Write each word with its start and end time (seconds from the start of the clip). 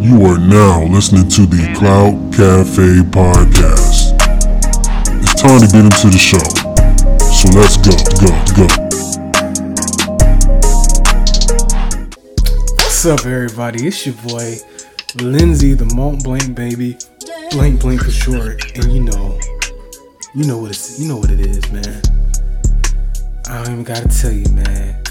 You 0.00 0.24
are 0.26 0.38
now 0.38 0.84
listening 0.84 1.28
to 1.30 1.44
the 1.44 1.74
Cloud 1.76 2.32
Cafe 2.32 3.02
podcast. 3.10 4.14
It's 5.20 5.34
time 5.34 5.58
to 5.58 5.66
get 5.66 5.84
into 5.84 6.06
the 6.06 6.16
show. 6.16 6.38
So 7.34 7.50
let's 7.58 7.76
go, 7.82 7.90
go, 8.22 8.30
go. 8.54 8.66
What's 12.76 13.04
up, 13.06 13.26
everybody? 13.26 13.88
It's 13.88 14.06
your 14.06 14.14
boy, 14.22 14.58
Lindsay, 15.20 15.74
the 15.74 15.92
Mont 15.96 16.22
Blanc 16.22 16.54
baby. 16.54 16.96
Blank 17.50 17.80
Blank 17.80 18.04
for 18.04 18.12
short. 18.12 18.76
And 18.76 18.92
you 18.92 19.02
know, 19.02 19.40
you 20.32 20.44
know 20.44 20.58
what 20.58 20.70
it's, 20.70 21.00
you 21.00 21.08
know 21.08 21.16
what 21.16 21.32
it 21.32 21.40
is, 21.40 21.72
man. 21.72 22.02
I 23.48 23.64
don't 23.64 23.72
even 23.72 23.82
gotta 23.82 24.06
tell 24.06 24.30
you, 24.30 24.46
man. 24.52 25.02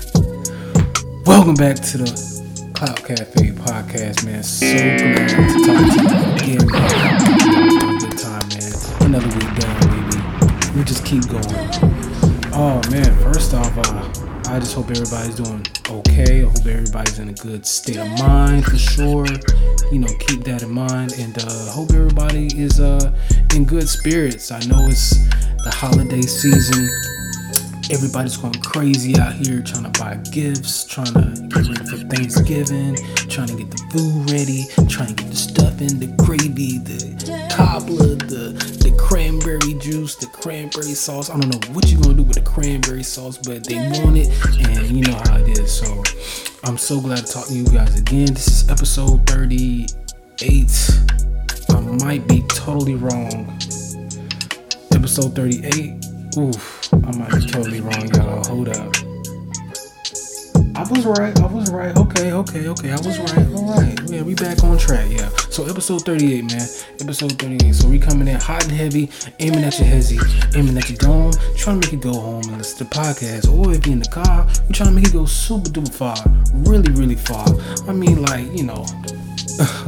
Welcome 1.25 1.55
back 1.55 1.75
to 1.75 1.97
the 1.97 2.36
Cloud 2.77 3.03
Cafe 3.03 3.49
podcast, 3.53 4.23
man. 4.23 4.43
So 4.43 4.67
glad 4.67 5.29
to 5.29 5.35
talk 5.65 6.37
to 6.37 6.45
you 6.45 6.59
again. 6.59 7.97
Good 7.97 8.17
time, 8.19 8.47
man. 8.53 8.71
Another 9.01 9.27
week 9.33 9.51
down, 9.57 9.79
baby. 9.89 10.77
We 10.77 10.83
just 10.83 11.03
keep 11.03 11.27
going. 11.27 11.71
Oh 12.53 12.79
man, 12.91 13.17
first 13.23 13.55
off, 13.55 13.75
uh, 13.79 14.51
I 14.53 14.59
just 14.59 14.75
hope 14.75 14.91
everybody's 14.91 15.33
doing 15.33 15.65
okay. 15.89 16.43
I 16.43 16.49
hope 16.49 16.67
everybody's 16.67 17.17
in 17.17 17.29
a 17.29 17.33
good 17.33 17.65
state 17.65 17.97
of 17.97 18.09
mind 18.19 18.65
for 18.65 18.77
sure. 18.77 19.25
You 19.91 19.97
know, 19.97 20.13
keep 20.19 20.43
that 20.43 20.61
in 20.61 20.69
mind, 20.69 21.15
and 21.17 21.35
uh, 21.35 21.71
hope 21.71 21.89
everybody 21.93 22.45
is 22.61 22.79
uh, 22.79 23.11
in 23.55 23.65
good 23.65 23.89
spirits. 23.89 24.51
I 24.51 24.59
know 24.65 24.85
it's 24.85 25.17
the 25.63 25.71
holiday 25.73 26.21
season 26.21 26.87
everybody's 27.91 28.37
going 28.37 28.53
crazy 28.55 29.17
out 29.19 29.33
here 29.33 29.61
trying 29.61 29.91
to 29.91 29.99
buy 29.99 30.15
gifts, 30.31 30.83
trying 30.85 31.13
to 31.13 31.47
get 31.47 31.67
ready 31.67 31.85
for 31.85 31.97
Thanksgiving, 32.09 32.95
trying 33.29 33.47
to 33.47 33.55
get 33.55 33.71
the 33.71 33.77
food 33.91 34.31
ready, 34.31 34.65
trying 34.89 35.15
to 35.15 35.23
get 35.23 35.29
the 35.29 35.35
stuffing, 35.37 35.99
the 35.99 36.07
gravy, 36.23 36.79
the 36.79 37.47
cobbler, 37.55 38.15
the 38.15 38.57
the 38.83 38.95
cranberry 38.97 39.73
juice, 39.79 40.15
the 40.15 40.27
cranberry 40.27 40.93
sauce. 40.93 41.29
I 41.29 41.39
don't 41.39 41.49
know 41.49 41.73
what 41.73 41.89
you're 41.89 42.01
gonna 42.01 42.15
do 42.15 42.23
with 42.23 42.35
the 42.35 42.49
cranberry 42.49 43.03
sauce, 43.03 43.37
but 43.37 43.63
they 43.63 43.75
want 43.75 44.17
it, 44.17 44.27
and 44.67 44.87
you 44.89 45.03
know 45.03 45.17
how 45.25 45.37
it 45.37 45.57
is. 45.57 45.71
So 45.71 46.03
I'm 46.63 46.77
so 46.77 46.99
glad 46.99 47.25
to 47.25 47.31
talk 47.31 47.47
to 47.47 47.53
you 47.53 47.65
guys 47.65 47.97
again. 47.99 48.33
This 48.33 48.47
is 48.47 48.69
episode 48.69 49.25
38. 49.27 50.91
I 51.69 51.79
might 52.03 52.27
be 52.27 52.41
totally 52.47 52.95
wrong. 52.95 53.47
Episode 54.91 55.35
38. 55.35 56.16
Oof, 56.35 56.93
I 56.93 57.11
might 57.17 57.31
be 57.31 57.47
totally 57.47 57.81
wrong, 57.81 58.07
y'all. 58.13 58.43
Hold 58.45 58.69
up. 58.69 58.93
I 60.75 60.83
was 60.83 61.05
right. 61.05 61.39
I 61.39 61.47
was 61.47 61.71
right. 61.71 61.95
Okay, 61.97 62.33
okay, 62.33 62.67
okay. 62.67 62.91
I 62.91 62.97
was 62.97 63.17
right. 63.17 63.47
All 63.55 63.73
right. 63.75 63.99
Yeah, 64.05 64.21
we 64.21 64.35
back 64.35 64.63
on 64.63 64.77
track. 64.77 65.09
Yeah. 65.09 65.29
So 65.49 65.65
episode 65.65 66.03
38, 66.05 66.45
man. 66.51 66.67
Episode 66.99 67.31
38. 67.39 67.73
So 67.73 67.87
we 67.89 67.97
coming 67.97 68.27
in 68.27 68.39
hot 68.39 68.63
and 68.65 68.73
heavy, 68.73 69.09
aiming 69.39 69.63
at 69.63 69.79
your 69.79 69.87
hezzy, 69.87 70.19
aiming 70.55 70.77
at 70.77 70.87
your 70.87 70.97
dome, 70.99 71.31
trying 71.55 71.81
to 71.81 71.87
make 71.87 71.93
you 71.93 71.99
go 71.99 72.13
home 72.13 72.43
and 72.43 72.59
listen 72.59 72.77
to 72.77 72.83
the 72.83 72.89
podcast. 72.91 73.51
Or 73.51 73.73
if 73.73 73.87
you're 73.87 73.93
in 73.93 73.99
the 73.99 74.09
car, 74.09 74.47
we 74.67 74.73
trying 74.73 74.89
to 74.89 74.95
make 74.95 75.07
it 75.07 75.13
go 75.13 75.25
super 75.25 75.69
duper 75.69 75.91
far. 75.91 76.17
Really, 76.53 76.91
really 76.91 77.15
far. 77.15 77.47
I 77.87 77.93
mean, 77.93 78.21
like, 78.21 78.45
you 78.55 78.63
know, 78.63 78.85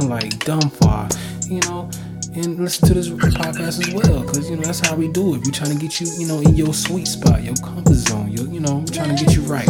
like 0.00 0.44
dumb 0.44 0.70
far. 0.70 1.08
You 1.44 1.60
know, 1.60 1.88
and 2.34 2.58
listen 2.58 2.88
to 2.88 2.94
this 2.94 3.08
podcast 3.08 3.80
as 3.80 3.94
well 3.94 4.20
because 4.22 4.48
you 4.48 4.56
know 4.56 4.62
that's 4.62 4.86
how 4.86 4.94
we 4.94 5.08
do 5.08 5.34
it. 5.34 5.42
We're 5.44 5.52
trying 5.52 5.72
to 5.72 5.78
get 5.78 6.00
you 6.00 6.06
you 6.18 6.26
know 6.26 6.40
in 6.40 6.54
your 6.56 6.72
sweet 6.72 7.06
spot 7.06 7.42
your 7.42 7.56
comfort 7.56 7.94
zone 7.94 8.30
your, 8.30 8.46
you 8.46 8.60
know 8.60 8.78
we're 8.78 8.86
trying 8.86 9.16
to 9.16 9.24
get 9.24 9.34
you 9.34 9.42
right. 9.42 9.68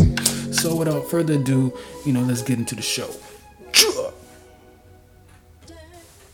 So 0.52 0.74
without 0.76 1.06
further 1.06 1.34
ado 1.34 1.72
you 2.04 2.12
know 2.12 2.20
let's 2.20 2.42
get 2.42 2.58
into 2.58 2.74
the 2.74 2.82
show. 2.82 3.10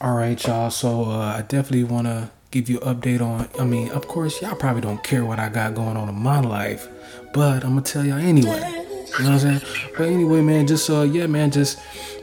All 0.01 0.15
right 0.15 0.45
y'all 0.47 0.71
so 0.71 1.05
uh, 1.05 1.37
i 1.39 1.43
definitely 1.43 1.85
want 1.85 2.07
to 2.07 2.31
give 2.51 2.69
you 2.69 2.79
an 2.81 2.95
update 2.95 3.23
on 3.23 3.49
i 3.59 3.65
mean 3.65 3.89
of 3.91 4.07
course 4.07 4.43
y'all 4.43 4.55
probably 4.55 4.83
don't 4.83 5.03
care 5.03 5.25
what 5.25 5.39
i 5.39 5.49
got 5.49 5.75
going 5.75 5.97
on 5.97 6.09
in 6.09 6.15
my 6.15 6.39
life 6.39 6.87
but 7.33 7.65
i'm 7.65 7.71
gonna 7.71 7.81
tell 7.81 8.05
y'all 8.05 8.19
anyway 8.19 8.86
you 9.19 9.25
know 9.25 9.33
what 9.33 9.45
i'm 9.45 9.61
saying 9.61 9.91
but 9.97 10.09
anyway 10.09 10.41
man 10.41 10.67
just 10.67 10.89
uh 10.91 11.03
yeah 11.03 11.27
man 11.27 11.51
just 11.51 11.79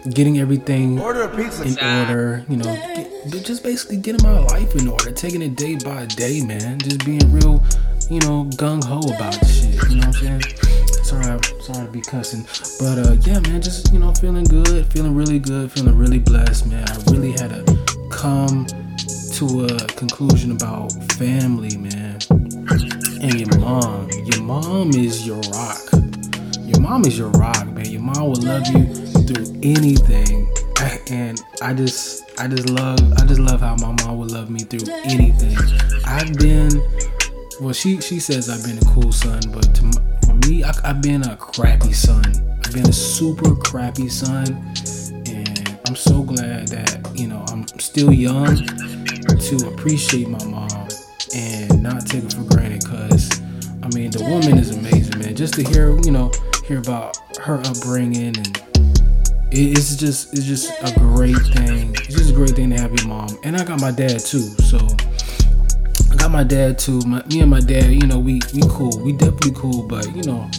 getting 0.10 0.40
everything 0.40 1.00
order 1.00 1.28
pizza. 1.30 1.64
in 1.64 1.80
order, 1.80 2.46
you 2.50 2.58
know, 2.58 2.64
get, 3.32 3.46
just 3.46 3.64
basically 3.64 3.98
getting 3.98 4.26
my 4.26 4.40
life 4.40 4.76
in 4.76 4.88
order, 4.88 5.12
taking 5.12 5.42
it 5.42 5.56
day 5.56 5.78
by 5.78 6.06
day, 6.06 6.42
man. 6.42 6.80
Just 6.80 7.06
being 7.06 7.32
real, 7.32 7.64
you 8.10 8.20
know, 8.22 8.46
gung 8.56 8.84
ho 8.84 9.00
about 9.16 9.34
shit. 9.46 9.76
You 9.90 9.96
know 9.96 10.08
what 10.08 10.18
I'm 10.18 10.42
saying? 10.42 10.42
Sorry, 11.04 11.40
sorry 11.62 11.86
to 11.86 11.92
be 11.92 12.02
cussing, 12.02 12.44
but 12.80 12.98
uh, 13.00 13.16
yeah, 13.22 13.40
man, 13.40 13.62
just 13.62 13.94
you 13.94 14.00
know, 14.00 14.14
feeling 14.16 14.46
good, 14.46 14.86
feeling 14.92 15.16
really 15.16 15.40
good, 15.40 15.72
feeling 15.72 15.98
really 15.98 16.20
blessed, 16.20 16.68
man. 16.68 16.88
I 16.90 17.12
really 17.12 17.32
had 17.32 17.50
to 17.50 18.10
come 18.12 18.66
to 19.34 19.66
a 19.66 19.88
conclusion 19.96 20.52
about 20.52 20.92
family, 21.14 21.78
man, 21.78 22.20
and 23.22 23.40
your 23.40 23.60
mom. 23.60 24.10
Your 24.26 24.42
mom 24.44 24.90
is 24.92 25.26
your 25.26 25.40
rock. 25.52 26.03
Mom 26.84 27.06
is 27.06 27.18
your 27.18 27.30
rock, 27.30 27.66
man. 27.68 27.86
Your 27.86 28.02
mom 28.02 28.24
will 28.24 28.42
love 28.42 28.68
you 28.68 28.94
through 28.94 29.58
anything. 29.64 30.52
And 31.10 31.42
i 31.62 31.74
just 31.74 32.24
i 32.40 32.46
just 32.46 32.70
love 32.70 33.00
i 33.14 33.26
just 33.26 33.40
love 33.40 33.62
how 33.62 33.76
my 33.78 33.96
mom 34.04 34.18
would 34.18 34.32
love 34.32 34.50
me 34.50 34.60
through 34.60 34.94
anything. 35.06 35.56
I've 36.06 36.34
been 36.38 36.70
well 37.62 37.72
she 37.72 38.02
she 38.02 38.20
says 38.20 38.50
i've 38.50 38.66
been 38.66 38.78
a 38.80 38.94
cool 38.94 39.14
son 39.14 39.40
but 39.54 39.74
to, 39.76 39.82
for 40.26 40.34
me 40.50 40.66
I, 40.66 40.74
i've 40.84 41.02
been 41.02 41.24
a 41.24 41.38
crappy 41.38 41.94
son. 41.94 42.26
I've 42.66 42.74
been 42.74 42.90
a 42.90 42.94
super 42.94 43.56
crappy 43.56 44.10
son. 44.10 44.48
And 45.26 45.80
i'm 45.88 45.96
so 45.96 46.22
glad 46.22 46.68
that 46.68 47.10
you 47.16 47.28
know 47.30 47.46
i'm 47.48 47.66
still 47.80 48.12
young 48.12 48.58
to 48.58 49.70
appreciate 49.74 50.28
my 50.28 50.44
mom 50.46 50.88
and 51.34 51.82
not 51.82 52.06
take 52.06 52.26
it 52.26 52.34
for 52.34 52.44
granted 52.44 52.84
because 52.84 53.42
i 53.82 53.88
mean 53.96 54.12
the 54.12 54.22
woman 54.24 54.58
is 54.58 54.72
amazing 54.72 55.20
man. 55.20 55.34
Just 55.34 55.54
to 55.54 55.64
hear 55.64 55.98
you 56.02 56.12
know 56.12 56.30
hear 56.64 56.80
about 56.80 57.18
her 57.40 57.60
upbringing 57.66 58.38
and 58.38 58.62
it's 59.56 59.96
just 59.96 60.34
it's 60.34 60.46
just 60.46 60.72
a 60.82 61.00
great 61.00 61.38
thing. 61.54 61.94
It's 61.94 62.16
just 62.16 62.32
a 62.32 62.34
great 62.34 62.52
thing 62.52 62.72
to 62.72 62.82
have 62.82 62.92
your 62.98 63.08
mom. 63.08 63.30
And 63.44 63.56
I 63.56 63.64
got 63.64 63.80
my 63.80 63.92
dad 63.92 64.20
too. 64.20 64.50
So 64.64 64.80
I 66.12 66.16
got 66.16 66.32
my 66.32 66.44
dad 66.44 66.80
too. 66.80 67.02
My, 67.02 67.24
me 67.26 67.42
and 67.42 67.52
my 67.52 67.60
dad, 67.60 67.92
you 67.92 68.08
know, 68.08 68.18
we 68.18 68.42
we 68.54 68.62
cool. 68.70 69.00
We 69.00 69.12
definitely 69.12 69.52
cool. 69.56 69.88
But 69.88 70.08
you 70.16 70.24
know, 70.24 70.50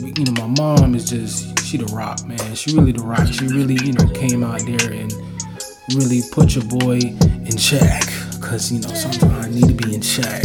we, 0.00 0.12
you 0.16 0.24
know, 0.26 0.46
my 0.46 0.46
mom 0.46 0.94
is 0.94 1.10
just 1.10 1.58
she 1.64 1.76
the 1.76 1.86
rock, 1.86 2.24
man. 2.24 2.54
She 2.54 2.72
really 2.76 2.92
the 2.92 3.02
rock. 3.02 3.26
She 3.26 3.46
really 3.48 3.78
you 3.84 3.94
know 3.94 4.06
came 4.10 4.44
out 4.44 4.60
there 4.60 4.92
and 4.92 5.12
really 5.94 6.22
put 6.30 6.54
your 6.54 6.64
boy 6.64 6.98
in 6.98 7.56
check. 7.56 8.02
Cause 8.40 8.70
you 8.70 8.80
know 8.80 8.94
sometimes 8.94 9.46
I 9.46 9.50
need 9.50 9.66
to 9.66 9.74
be 9.74 9.94
in 9.94 10.02
check. 10.02 10.44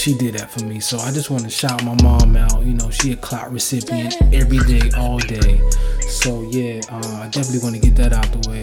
She 0.00 0.16
did 0.16 0.36
that 0.36 0.50
for 0.50 0.64
me. 0.64 0.80
So 0.80 0.96
I 0.96 1.12
just 1.12 1.28
want 1.28 1.42
to 1.42 1.50
shout 1.50 1.84
my 1.84 1.94
mom 2.02 2.34
out. 2.34 2.64
You 2.64 2.72
know, 2.72 2.88
she 2.88 3.12
a 3.12 3.16
clout 3.16 3.52
recipient 3.52 4.16
every 4.32 4.60
day, 4.60 4.90
all 4.96 5.18
day. 5.18 5.60
So 6.08 6.40
yeah, 6.50 6.80
uh, 6.90 7.20
I 7.22 7.28
definitely 7.28 7.58
want 7.58 7.74
to 7.74 7.82
get 7.82 7.96
that 7.96 8.14
out 8.14 8.24
the 8.32 8.48
way. 8.48 8.62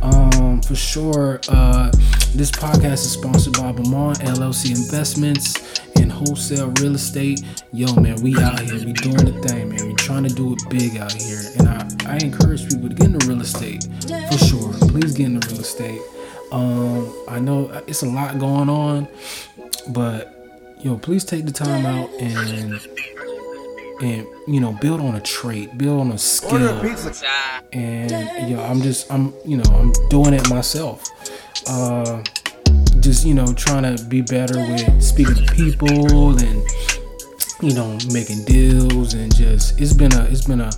Um, 0.00 0.62
for 0.62 0.74
sure, 0.74 1.40
uh, 1.48 1.90
this 2.34 2.50
podcast 2.50 3.04
is 3.04 3.12
sponsored 3.12 3.58
by 3.58 3.70
Beaumont 3.70 4.20
LLC 4.20 4.70
Investments 4.70 5.78
and 5.96 6.10
Wholesale 6.10 6.70
Real 6.80 6.94
Estate. 6.94 7.44
Yo, 7.70 7.94
man, 7.96 8.22
we 8.22 8.34
out 8.40 8.58
here, 8.60 8.82
we 8.82 8.94
doing 8.94 9.26
the 9.26 9.38
thing, 9.46 9.68
man. 9.68 9.88
We 9.88 9.92
trying 9.92 10.22
to 10.22 10.34
do 10.34 10.54
it 10.54 10.70
big 10.70 10.96
out 10.96 11.12
here, 11.12 11.42
and 11.58 11.68
I, 11.68 12.14
I 12.14 12.16
encourage 12.16 12.66
people 12.66 12.88
to 12.88 12.94
get 12.94 13.08
into 13.08 13.26
real 13.26 13.42
estate 13.42 13.86
for 14.32 14.38
sure. 14.38 14.72
Please 14.88 15.12
get 15.12 15.26
into 15.26 15.46
real 15.48 15.60
estate. 15.60 16.00
Um, 16.50 17.12
I 17.28 17.40
know 17.40 17.70
it's 17.86 18.04
a 18.04 18.08
lot 18.08 18.38
going 18.38 18.70
on, 18.70 19.06
but 19.88 20.37
yo, 20.80 20.96
please 20.96 21.24
take 21.24 21.44
the 21.44 21.52
time 21.52 21.86
out 21.86 22.10
and 22.20 22.80
and 24.00 24.26
you 24.46 24.60
know 24.60 24.72
build 24.80 25.00
on 25.00 25.16
a 25.16 25.20
trait 25.20 25.76
build 25.76 26.00
on 26.00 26.12
a 26.12 26.18
skill. 26.18 26.80
And 27.72 28.48
yo 28.48 28.62
i'm 28.62 28.80
just 28.80 29.12
i'm 29.12 29.34
you 29.44 29.56
know 29.56 29.70
i'm 29.74 29.92
doing 30.08 30.34
it 30.34 30.48
myself. 30.48 31.04
Uh 31.66 32.22
just 33.00 33.24
you 33.26 33.34
know 33.34 33.52
trying 33.54 33.96
to 33.96 34.04
be 34.04 34.20
better 34.22 34.58
with 34.58 35.02
speaking 35.02 35.34
to 35.34 35.52
people 35.52 36.38
and 36.38 36.62
you 37.60 37.74
know 37.74 37.98
making 38.12 38.44
deals 38.44 39.14
and 39.14 39.34
just 39.34 39.80
it's 39.80 39.92
been 39.92 40.12
a 40.14 40.24
it's 40.24 40.46
been 40.46 40.60
a 40.60 40.70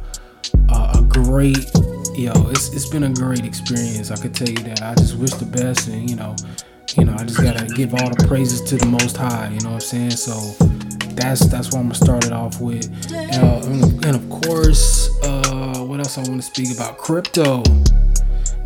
a, 0.71 0.93
a 0.99 1.03
great 1.09 1.71
yo 2.15 2.33
it's 2.49 2.73
it's 2.73 2.89
been 2.89 3.05
a 3.05 3.13
great 3.13 3.45
experience. 3.45 4.11
I 4.11 4.17
could 4.17 4.35
tell 4.35 4.49
you 4.49 4.57
that. 4.57 4.81
I 4.83 4.95
just 4.95 5.17
wish 5.17 5.33
the 5.33 5.45
best 5.45 5.89
and 5.89 6.09
you 6.09 6.17
know 6.17 6.35
you 6.97 7.05
know 7.05 7.15
i 7.19 7.25
just 7.25 7.41
gotta 7.41 7.67
give 7.75 7.95
all 7.95 8.11
the 8.11 8.27
praises 8.27 8.61
to 8.61 8.77
the 8.77 8.87
most 8.87 9.17
high 9.17 9.49
you 9.49 9.61
know 9.61 9.71
what 9.71 9.75
i'm 9.75 9.81
saying 9.81 10.11
so 10.11 10.55
that's 11.21 11.47
that's 11.47 11.69
what 11.69 11.81
I'm 11.81 11.85
gonna 11.85 11.95
start 11.95 12.25
it 12.25 12.33
off 12.33 12.61
with. 12.61 12.89
Uh, 13.13 13.61
and 14.07 14.17
of 14.17 14.29
course, 14.31 15.11
uh, 15.23 15.85
what 15.85 16.01
else 16.01 16.19
I 16.19 16.23
want 16.23 16.43
to 16.43 16.47
speak 16.47 16.75
about? 16.75 16.99
Crypto. 16.99 17.63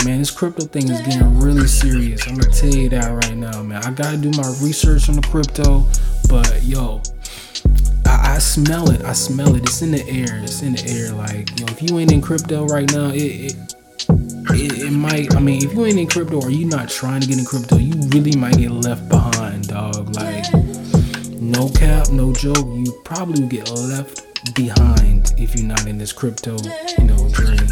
Man, 0.04 0.18
this 0.18 0.30
crypto 0.30 0.66
thing 0.66 0.90
is 0.90 1.00
getting 1.00 1.40
really 1.40 1.66
serious. 1.66 2.26
I'm 2.28 2.36
gonna 2.36 2.52
tell 2.52 2.74
you 2.74 2.90
that 2.90 3.08
right 3.08 3.36
now, 3.36 3.62
man. 3.62 3.82
I 3.84 3.90
gotta 3.90 4.18
do 4.18 4.30
my 4.30 4.48
research 4.60 5.08
on 5.08 5.16
the 5.16 5.22
crypto, 5.22 5.86
but 6.28 6.62
yo, 6.62 7.00
I, 8.06 8.34
I 8.34 8.38
smell 8.38 8.90
it. 8.90 9.02
I 9.02 9.14
smell 9.14 9.54
it. 9.56 9.62
It's 9.62 9.80
in 9.80 9.92
the 9.92 10.06
air. 10.06 10.42
It's 10.42 10.62
in 10.62 10.74
the 10.74 10.84
air. 10.86 11.12
Like 11.12 11.58
yo, 11.58 11.66
if 11.66 11.82
you 11.82 11.98
ain't 11.98 12.12
in 12.12 12.20
crypto 12.20 12.66
right 12.66 12.90
now, 12.92 13.08
it, 13.08 13.16
it 13.16 13.74
it, 14.50 14.82
it, 14.82 14.90
might. 14.90 15.34
I 15.34 15.40
mean, 15.40 15.64
if 15.64 15.72
you 15.72 15.84
ain't 15.86 15.98
in 15.98 16.06
crypto 16.06 16.40
or 16.40 16.50
you 16.50 16.66
not 16.66 16.88
trying 16.88 17.20
to 17.20 17.26
get 17.26 17.38
in 17.38 17.44
crypto, 17.44 17.76
you 17.76 17.94
really 18.08 18.36
might 18.36 18.56
get 18.56 18.70
left 18.70 19.08
behind, 19.08 19.68
dog. 19.68 20.14
Like, 20.14 20.52
no 21.40 21.68
cap, 21.70 22.10
no 22.10 22.32
joke. 22.32 22.66
You 22.66 23.00
probably 23.04 23.46
get 23.46 23.70
left 23.70 24.54
behind 24.54 25.32
if 25.38 25.54
you're 25.54 25.66
not 25.66 25.86
in 25.86 25.98
this 25.98 26.12
crypto, 26.12 26.56
you 26.98 27.04
know, 27.04 27.28
journey. 27.30 27.66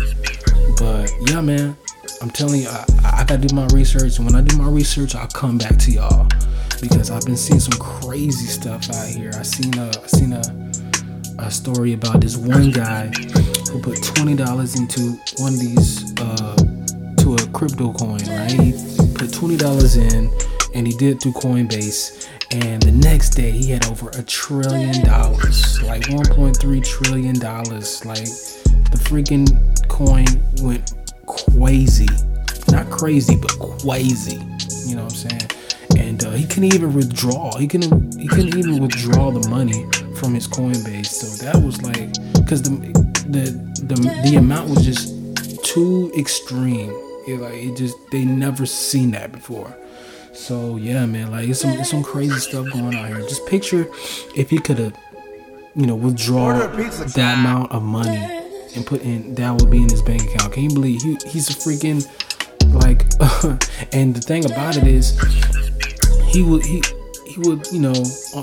But 0.79 1.11
yeah, 1.29 1.41
man, 1.41 1.77
I'm 2.21 2.31
telling 2.31 2.63
you, 2.63 2.69
I, 2.69 2.85
I 3.05 3.25
gotta 3.25 3.47
do 3.47 3.55
my 3.55 3.67
research, 3.67 4.19
and 4.19 4.27
when 4.27 4.35
I 4.35 4.41
do 4.41 4.57
my 4.57 4.69
research, 4.69 5.15
I'll 5.15 5.27
come 5.29 5.59
back 5.59 5.77
to 5.79 5.91
y'all 5.91 6.29
because 6.81 7.11
I've 7.11 7.25
been 7.25 7.37
seeing 7.37 7.61
some 7.61 7.79
crazy 7.79 8.47
stuff 8.47 8.91
out 8.91 9.09
here. 9.09 9.31
I 9.35 9.43
seen 9.43 9.77
a, 9.79 9.89
I 9.89 10.07
seen 10.07 10.33
a, 10.33 10.43
a 11.39 11.51
story 11.51 11.93
about 11.93 12.21
this 12.21 12.37
one 12.37 12.71
guy 12.71 13.09
who 13.71 13.81
put 13.81 14.03
twenty 14.03 14.35
dollars 14.35 14.79
into 14.79 15.19
one 15.39 15.55
of 15.55 15.61
these 15.61 16.13
uh, 16.21 16.57
crypto 17.53 17.93
coin, 17.93 18.21
right? 18.29 18.51
He 18.51 18.73
put 19.15 19.33
twenty 19.33 19.57
dollars 19.57 19.97
in, 19.97 20.33
and 20.75 20.87
he 20.87 20.93
did 20.97 21.21
through 21.21 21.33
Coinbase. 21.33 22.29
And 22.53 22.83
the 22.83 22.93
next 22.93 23.31
day, 23.31 23.51
he 23.51 23.71
had 23.71 23.87
over 23.87 24.11
a 24.11 24.23
trillion 24.23 25.05
dollars, 25.05 25.81
like 25.83 26.03
1.3 26.03 26.85
trillion 26.85 27.39
dollars. 27.39 28.05
Like 28.05 28.25
the 28.91 28.99
freaking 28.99 29.49
coin 29.89 30.27
went 30.61 30.93
crazy, 31.27 32.09
not 32.71 32.91
crazy, 32.91 33.37
but 33.37 33.53
crazy. 33.81 34.37
You 34.87 34.97
know 34.97 35.05
what 35.05 35.13
I'm 35.25 35.31
saying? 35.31 35.51
And 35.99 36.25
uh, 36.25 36.31
he 36.33 36.47
couldn't 36.47 36.75
even 36.75 36.93
withdraw. 36.93 37.57
He 37.57 37.67
couldn't. 37.67 38.19
He 38.19 38.29
couldn't 38.29 38.57
even 38.59 38.81
withdraw 38.83 39.31
the 39.31 39.49
money 39.49 39.87
from 40.17 40.35
his 40.35 40.47
Coinbase. 40.47 41.07
So 41.07 41.45
that 41.45 41.57
was 41.57 41.83
like, 41.83 42.13
because 42.35 42.63
the 42.63 42.71
the 43.29 43.51
the 43.83 43.95
the 44.25 44.37
amount 44.37 44.71
was 44.71 44.85
just 44.85 45.13
too 45.65 46.13
extreme. 46.19 46.93
It 47.27 47.41
like 47.41 47.55
it 47.55 47.77
just 47.77 47.97
they 48.11 48.25
never 48.25 48.67
seen 48.67 49.13
that 49.13 49.33
before. 49.33 49.77
So 50.33 50.77
yeah, 50.77 51.07
man, 51.07 51.31
like 51.31 51.49
it's 51.49 51.61
some 51.61 51.71
it's 51.73 51.91
some 51.91 52.03
crazy 52.03 52.39
stuff 52.39 52.71
going 52.73 52.95
on 52.95 53.07
here. 53.07 53.21
Just 53.21 53.47
picture 53.47 53.87
if 54.35 54.51
he 54.51 54.59
could 54.59 54.79
have, 54.79 54.97
you 55.77 55.87
know, 55.87 55.95
withdraw 55.95 56.67
that 56.67 57.39
amount 57.39 57.73
of 57.73 57.83
money 57.83 58.19
and 58.75 58.87
put 58.87 59.03
in 59.03 59.35
that 59.35 59.61
would 59.61 59.71
be 59.71 59.83
in 59.83 59.89
his 59.89 60.03
bank 60.03 60.23
account. 60.23 60.53
Can 60.53 60.65
you 60.65 60.71
believe 60.71 61.03
he 61.03 61.17
he's 61.27 61.49
a 61.51 61.53
freaking 61.53 62.07
like? 62.73 63.03
and 63.93 64.15
the 64.15 64.21
thing 64.21 64.45
about 64.45 64.77
it 64.77 64.87
is, 64.87 65.19
he 66.33 66.43
would 66.43 66.65
he 66.65 66.83
he 67.27 67.39
would 67.41 67.67
you 67.71 67.81
know 67.81 67.95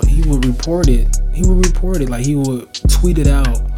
he 0.06 0.22
would 0.22 0.44
report 0.44 0.88
it. 0.88 1.16
He 1.34 1.42
would 1.46 1.66
report 1.66 2.00
it 2.00 2.08
like 2.08 2.24
he 2.24 2.36
would 2.36 2.72
tweet 2.88 3.18
it 3.18 3.26
out 3.26 3.69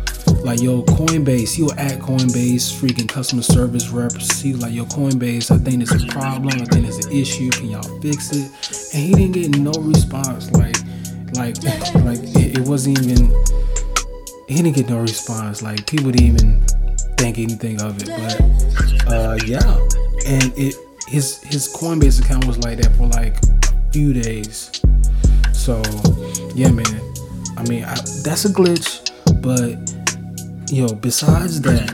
like 0.45 0.61
yo 0.61 0.83
Coinbase, 0.83 1.55
he 1.55 1.63
will 1.63 1.73
at 1.75 2.01
Coinbase 2.01 2.73
freaking 2.73 3.09
customer 3.09 3.43
service 3.43 3.89
reps. 3.91 4.41
He 4.41 4.53
was 4.53 4.63
like 4.63 4.73
yo 4.73 4.85
Coinbase, 4.85 5.51
I 5.51 5.59
think 5.59 5.87
there's 5.87 6.03
a 6.03 6.07
problem, 6.09 6.49
I 6.61 6.65
think 6.65 6.85
there's 6.85 7.07
an 7.07 7.13
issue, 7.13 7.51
can 7.51 7.71
y'all 7.71 8.01
fix 8.01 8.33
it? 8.33 8.95
And 8.95 9.03
he 9.03 9.13
didn't 9.13 9.33
get 9.33 9.59
no 9.59 9.73
response. 9.73 10.51
Like 10.53 10.77
like 11.35 11.63
like 12.05 12.19
it, 12.37 12.59
it 12.59 12.69
wasn't 12.69 13.01
even 13.03 13.31
he 14.49 14.57
didn't 14.57 14.75
get 14.75 14.89
no 14.89 15.01
response. 15.01 15.63
Like 15.63 15.87
people 15.87 16.11
didn't 16.11 16.27
even 16.27 16.67
think 17.17 17.39
anything 17.39 17.81
of 17.81 18.03
it. 18.03 18.09
But 18.09 19.13
uh 19.13 19.39
yeah. 19.47 19.77
And 20.27 20.53
it 20.57 20.75
his 21.07 21.41
his 21.43 21.73
Coinbase 21.73 22.25
account 22.25 22.47
was 22.47 22.59
like 22.59 22.79
that 22.79 22.95
for 22.97 23.07
like 23.07 23.37
a 23.37 23.93
few 23.93 24.13
days. 24.13 24.73
So 25.53 25.81
yeah 26.55 26.71
man. 26.71 27.01
I 27.57 27.63
mean 27.69 27.85
I, 27.85 27.95
that's 28.25 28.45
a 28.45 28.49
glitch, 28.49 29.09
but 29.41 30.02
yo, 30.73 30.95
besides 30.95 31.61
that, 31.61 31.87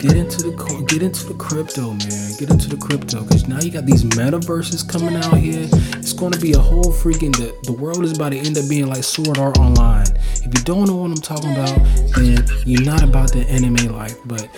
get 0.00 0.16
into 0.16 0.42
the 0.42 0.86
get 0.88 1.02
into 1.02 1.26
the 1.26 1.34
crypto, 1.34 1.92
man. 1.92 2.32
Get 2.38 2.50
into 2.50 2.68
the 2.68 2.78
crypto 2.78 3.22
because 3.22 3.46
now 3.46 3.60
you 3.60 3.70
got 3.70 3.84
these 3.84 4.04
metaverses 4.04 4.88
coming 4.88 5.14
out 5.16 5.36
here. 5.36 5.68
It's 5.98 6.14
going 6.14 6.32
to 6.32 6.40
be 6.40 6.52
a 6.52 6.58
whole 6.58 6.92
freaking 6.92 7.36
the, 7.36 7.54
the 7.64 7.72
world 7.72 8.04
is 8.04 8.16
about 8.16 8.32
to 8.32 8.38
end 8.38 8.56
up 8.56 8.68
being 8.68 8.86
like 8.86 9.04
Sword 9.04 9.38
Art 9.38 9.58
Online. 9.58 10.06
If 10.36 10.46
you 10.46 10.64
don't 10.64 10.86
know 10.86 10.96
what 10.96 11.10
I'm 11.10 11.20
talking 11.20 11.52
about, 11.52 11.76
then 12.16 12.42
you're 12.64 12.82
not 12.82 13.02
about 13.02 13.32
the 13.32 13.44
anime 13.48 13.92
life. 13.94 14.16
But 14.24 14.48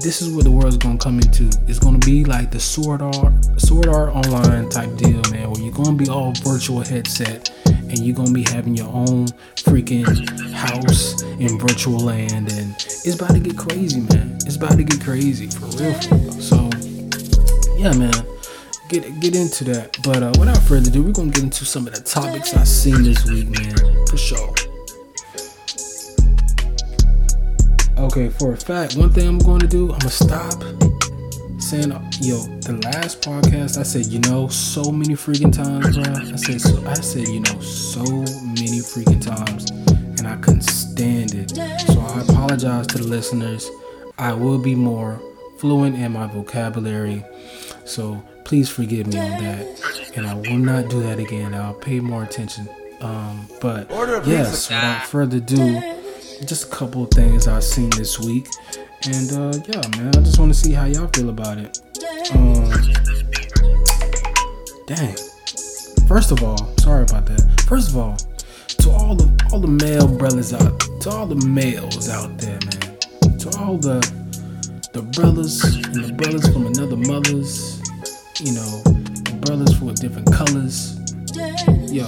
this 0.00 0.22
is 0.22 0.32
what 0.32 0.44
the 0.44 0.50
world's 0.52 0.78
gonna 0.78 0.98
come 0.98 1.18
into. 1.18 1.50
It's 1.66 1.80
gonna 1.80 1.98
be 1.98 2.24
like 2.24 2.52
the 2.52 2.60
Sword 2.60 3.02
Art 3.02 3.34
Sword 3.58 3.88
Art 3.88 4.14
Online 4.14 4.68
type 4.68 4.94
deal, 4.96 5.20
man, 5.32 5.50
where 5.50 5.60
you're 5.60 5.74
gonna 5.74 5.96
be 5.96 6.08
all 6.08 6.32
virtual 6.44 6.80
headset 6.80 7.50
and 7.94 8.04
you're 8.04 8.16
gonna 8.16 8.32
be 8.32 8.44
having 8.50 8.74
your 8.74 8.88
own 8.88 9.26
freaking 9.56 10.04
house 10.52 11.22
in 11.22 11.58
virtual 11.58 11.98
land. 11.98 12.52
And 12.52 12.74
it's 12.74 13.14
about 13.14 13.30
to 13.30 13.40
get 13.40 13.56
crazy 13.56 14.00
man. 14.00 14.36
It's 14.44 14.56
about 14.56 14.76
to 14.76 14.82
get 14.82 15.00
crazy 15.00 15.46
for 15.48 15.66
real, 15.66 16.00
so 16.40 16.70
yeah 17.76 17.92
man. 17.92 18.12
Get 18.88 19.20
get 19.20 19.34
into 19.34 19.64
that. 19.64 19.96
But 20.02 20.22
uh, 20.22 20.32
without 20.38 20.58
further 20.58 20.90
ado 20.90 21.02
we're 21.02 21.12
gonna 21.12 21.30
get 21.30 21.44
into 21.44 21.64
some 21.64 21.86
of 21.86 21.94
the 21.94 22.02
topics 22.02 22.54
I've 22.54 22.68
seen 22.68 23.04
this 23.04 23.24
week 23.26 23.48
man. 23.48 24.06
For 24.06 24.16
sure. 24.16 24.54
Okay 27.96 28.28
for 28.28 28.52
a 28.52 28.56
fact 28.56 28.96
one 28.96 29.10
thing 29.12 29.28
i'm 29.28 29.38
to 29.38 29.66
do 29.66 29.92
i'm 29.92 29.98
gonna 30.00 30.10
stop 30.10 30.60
saying, 31.64 31.90
yo, 32.20 32.36
the 32.60 32.78
last 32.84 33.22
podcast, 33.22 33.78
I 33.78 33.84
said, 33.84 34.06
you 34.06 34.18
know, 34.20 34.48
so 34.48 34.92
many 34.92 35.14
freaking 35.14 35.52
times, 35.52 35.96
bro. 35.96 36.12
I 36.12 36.36
said, 36.36 36.60
so, 36.60 36.86
I 36.86 36.94
said, 36.94 37.28
you 37.28 37.40
know, 37.40 37.60
so 37.60 38.04
many 38.04 38.80
freaking 38.84 39.22
times, 39.22 39.70
and 40.18 40.28
I 40.28 40.36
couldn't 40.36 40.62
stand 40.62 41.34
it. 41.34 41.50
So 41.50 42.00
I 42.00 42.20
apologize 42.20 42.86
to 42.88 42.98
the 42.98 43.04
listeners. 43.04 43.70
I 44.18 44.34
will 44.34 44.58
be 44.58 44.74
more 44.74 45.20
fluent 45.58 45.96
in 45.96 46.12
my 46.12 46.26
vocabulary. 46.26 47.24
So 47.86 48.22
please 48.44 48.68
forgive 48.68 49.06
me 49.06 49.18
on 49.18 49.42
that, 49.42 50.12
and 50.16 50.26
I 50.26 50.34
will 50.34 50.58
not 50.58 50.90
do 50.90 51.02
that 51.02 51.18
again. 51.18 51.54
I'll 51.54 51.74
pay 51.74 51.98
more 52.00 52.24
attention. 52.24 52.68
Um, 53.00 53.48
but 53.60 53.90
yes, 54.26 54.68
without 54.68 55.06
further 55.06 55.38
ado, 55.38 55.80
just 56.44 56.66
a 56.66 56.76
couple 56.76 57.04
of 57.04 57.10
things 57.10 57.48
I've 57.48 57.64
seen 57.64 57.90
this 57.90 58.20
week. 58.20 58.48
And 59.06 59.30
uh, 59.32 59.52
yeah, 59.68 59.82
man, 59.98 60.08
I 60.16 60.20
just 60.20 60.38
want 60.38 60.50
to 60.50 60.58
see 60.58 60.72
how 60.72 60.86
y'all 60.86 61.08
feel 61.08 61.28
about 61.28 61.58
it. 61.58 61.78
Um, 62.32 62.70
dang. 64.86 65.14
First 66.08 66.32
of 66.32 66.42
all, 66.42 66.56
sorry 66.78 67.02
about 67.02 67.26
that. 67.26 67.64
First 67.68 67.90
of 67.90 67.98
all, 67.98 68.16
to 68.78 68.90
all 68.90 69.14
the 69.14 69.28
all 69.52 69.60
the 69.60 69.68
male 69.68 70.08
brothers 70.08 70.54
out, 70.54 70.80
to 71.02 71.10
all 71.10 71.26
the 71.26 71.46
males 71.46 72.08
out 72.08 72.38
there, 72.38 72.58
man, 72.64 73.38
to 73.38 73.54
all 73.58 73.76
the 73.76 74.00
the 74.94 75.02
brothers 75.02 75.62
and 75.62 76.02
the 76.02 76.12
brothers 76.14 76.48
from 76.50 76.66
another 76.66 76.96
mothers, 76.96 77.82
you 78.40 78.52
know, 78.52 78.82
the 78.84 79.38
brothers 79.44 79.76
for 79.78 79.92
different 79.92 80.32
colors. 80.32 80.98
Yo, 81.92 82.06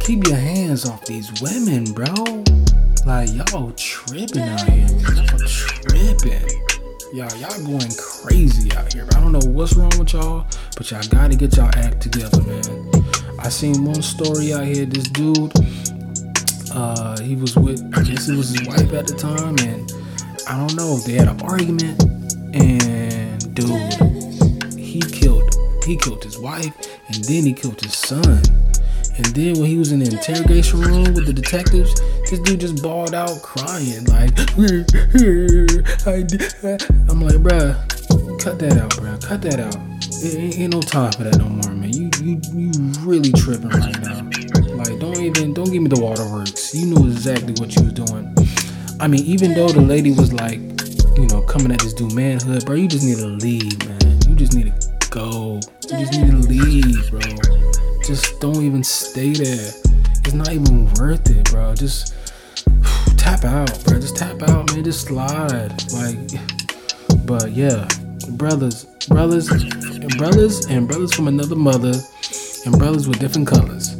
keep 0.00 0.26
your 0.26 0.38
hands 0.38 0.88
off 0.88 1.04
these 1.04 1.30
women, 1.42 1.84
bro. 1.92 2.40
Like 3.06 3.32
y'all 3.32 3.70
tripping 3.72 4.42
out 4.42 4.60
here. 4.68 4.86
Y'all 4.86 5.38
tripping. 5.48 6.62
Y'all, 7.12 7.34
y'all 7.38 7.64
going 7.64 7.90
crazy 7.98 8.70
out 8.76 8.92
here. 8.92 9.06
I 9.14 9.20
don't 9.20 9.32
know 9.32 9.40
what's 9.50 9.74
wrong 9.74 9.90
with 9.98 10.12
y'all, 10.12 10.46
but 10.76 10.90
y'all 10.90 11.02
gotta 11.08 11.34
get 11.34 11.56
y'all 11.56 11.70
act 11.76 12.02
together, 12.02 12.42
man. 12.42 12.90
I 13.38 13.48
seen 13.48 13.84
one 13.84 14.02
story 14.02 14.52
out 14.52 14.64
here. 14.64 14.84
This 14.84 15.08
dude, 15.08 15.50
uh, 16.72 17.18
he 17.20 17.36
was 17.36 17.56
with, 17.56 17.80
I 17.96 18.02
guess 18.02 18.28
it 18.28 18.36
was 18.36 18.50
his 18.50 18.68
wife 18.68 18.92
at 18.92 19.06
the 19.06 19.14
time, 19.14 19.56
and 19.66 19.90
I 20.46 20.56
don't 20.58 20.76
know. 20.76 20.98
They 20.98 21.14
had 21.14 21.28
an 21.28 21.40
argument, 21.40 22.04
and 22.54 23.54
dude, 23.54 24.78
he 24.78 25.00
killed, 25.00 25.50
he 25.84 25.96
killed 25.96 26.22
his 26.22 26.38
wife, 26.38 26.74
and 27.08 27.24
then 27.24 27.44
he 27.44 27.54
killed 27.54 27.80
his 27.80 27.96
son. 27.96 28.42
And 29.20 29.36
then 29.36 29.60
when 29.60 29.68
he 29.68 29.76
was 29.76 29.92
in 29.92 29.98
the 29.98 30.06
interrogation 30.06 30.80
room 30.80 31.12
with 31.12 31.26
the 31.26 31.34
detectives, 31.34 31.92
this 32.30 32.38
dude 32.38 32.60
just 32.60 32.82
bawled 32.82 33.12
out 33.12 33.42
crying 33.42 34.06
like, 34.06 34.32
I'm 37.06 37.20
like, 37.20 37.36
bruh, 37.36 37.76
cut 38.40 38.58
that 38.60 38.78
out, 38.80 38.90
bruh, 38.92 39.22
cut 39.22 39.42
that 39.42 39.60
out. 39.60 39.76
Ain't, 40.24 40.58
ain't 40.58 40.72
no 40.72 40.80
time 40.80 41.12
for 41.12 41.24
that 41.24 41.36
no 41.36 41.44
more, 41.50 41.70
man. 41.70 41.92
You 41.92 42.08
you 42.24 42.40
you 42.54 42.72
really 43.00 43.30
tripping 43.32 43.68
right 43.68 44.00
now. 44.00 44.24
Like, 44.74 44.98
don't 44.98 45.18
even 45.18 45.52
don't 45.52 45.70
give 45.70 45.82
me 45.82 45.88
the 45.88 46.00
waterworks. 46.00 46.74
You 46.74 46.86
knew 46.86 47.06
exactly 47.06 47.52
what 47.60 47.76
you 47.76 47.84
was 47.84 47.92
doing. 47.92 48.34
I 49.00 49.06
mean, 49.06 49.24
even 49.26 49.52
though 49.52 49.68
the 49.68 49.82
lady 49.82 50.12
was 50.12 50.32
like, 50.32 50.60
you 51.18 51.26
know, 51.26 51.42
coming 51.42 51.72
at 51.72 51.80
this 51.80 51.92
dude 51.92 52.14
manhood, 52.14 52.64
bro, 52.64 52.74
you 52.74 52.88
just 52.88 53.04
need 53.04 53.18
to 53.18 53.26
leave, 53.26 53.86
man. 53.86 54.18
You 54.26 54.34
just 54.34 54.54
need 54.54 54.72
to 54.72 55.08
go. 55.10 55.60
You 55.92 55.98
just 56.06 56.12
need 56.18 56.30
to 56.30 56.48
leave, 56.48 57.10
bro. 57.10 57.89
Just 58.10 58.40
don't 58.40 58.56
even 58.64 58.82
stay 58.82 59.34
there. 59.34 59.70
It's 60.24 60.32
not 60.32 60.50
even 60.50 60.92
worth 60.94 61.30
it, 61.30 61.44
bro. 61.44 61.76
Just 61.76 62.12
tap 63.16 63.44
out, 63.44 63.84
bro. 63.84 64.00
Just 64.00 64.16
tap 64.16 64.42
out, 64.48 64.74
man. 64.74 64.82
Just 64.82 65.06
slide. 65.06 65.70
Like, 65.92 66.18
but 67.24 67.52
yeah, 67.52 67.86
brothers, 68.30 68.86
brothers, 69.06 69.48
and 69.52 70.18
brothers, 70.18 70.66
and 70.66 70.88
brothers 70.88 71.14
from 71.14 71.28
another 71.28 71.54
mother, 71.54 71.92
and 72.66 72.76
brothers 72.80 73.06
with 73.06 73.20
different 73.20 73.46
colors. 73.46 73.94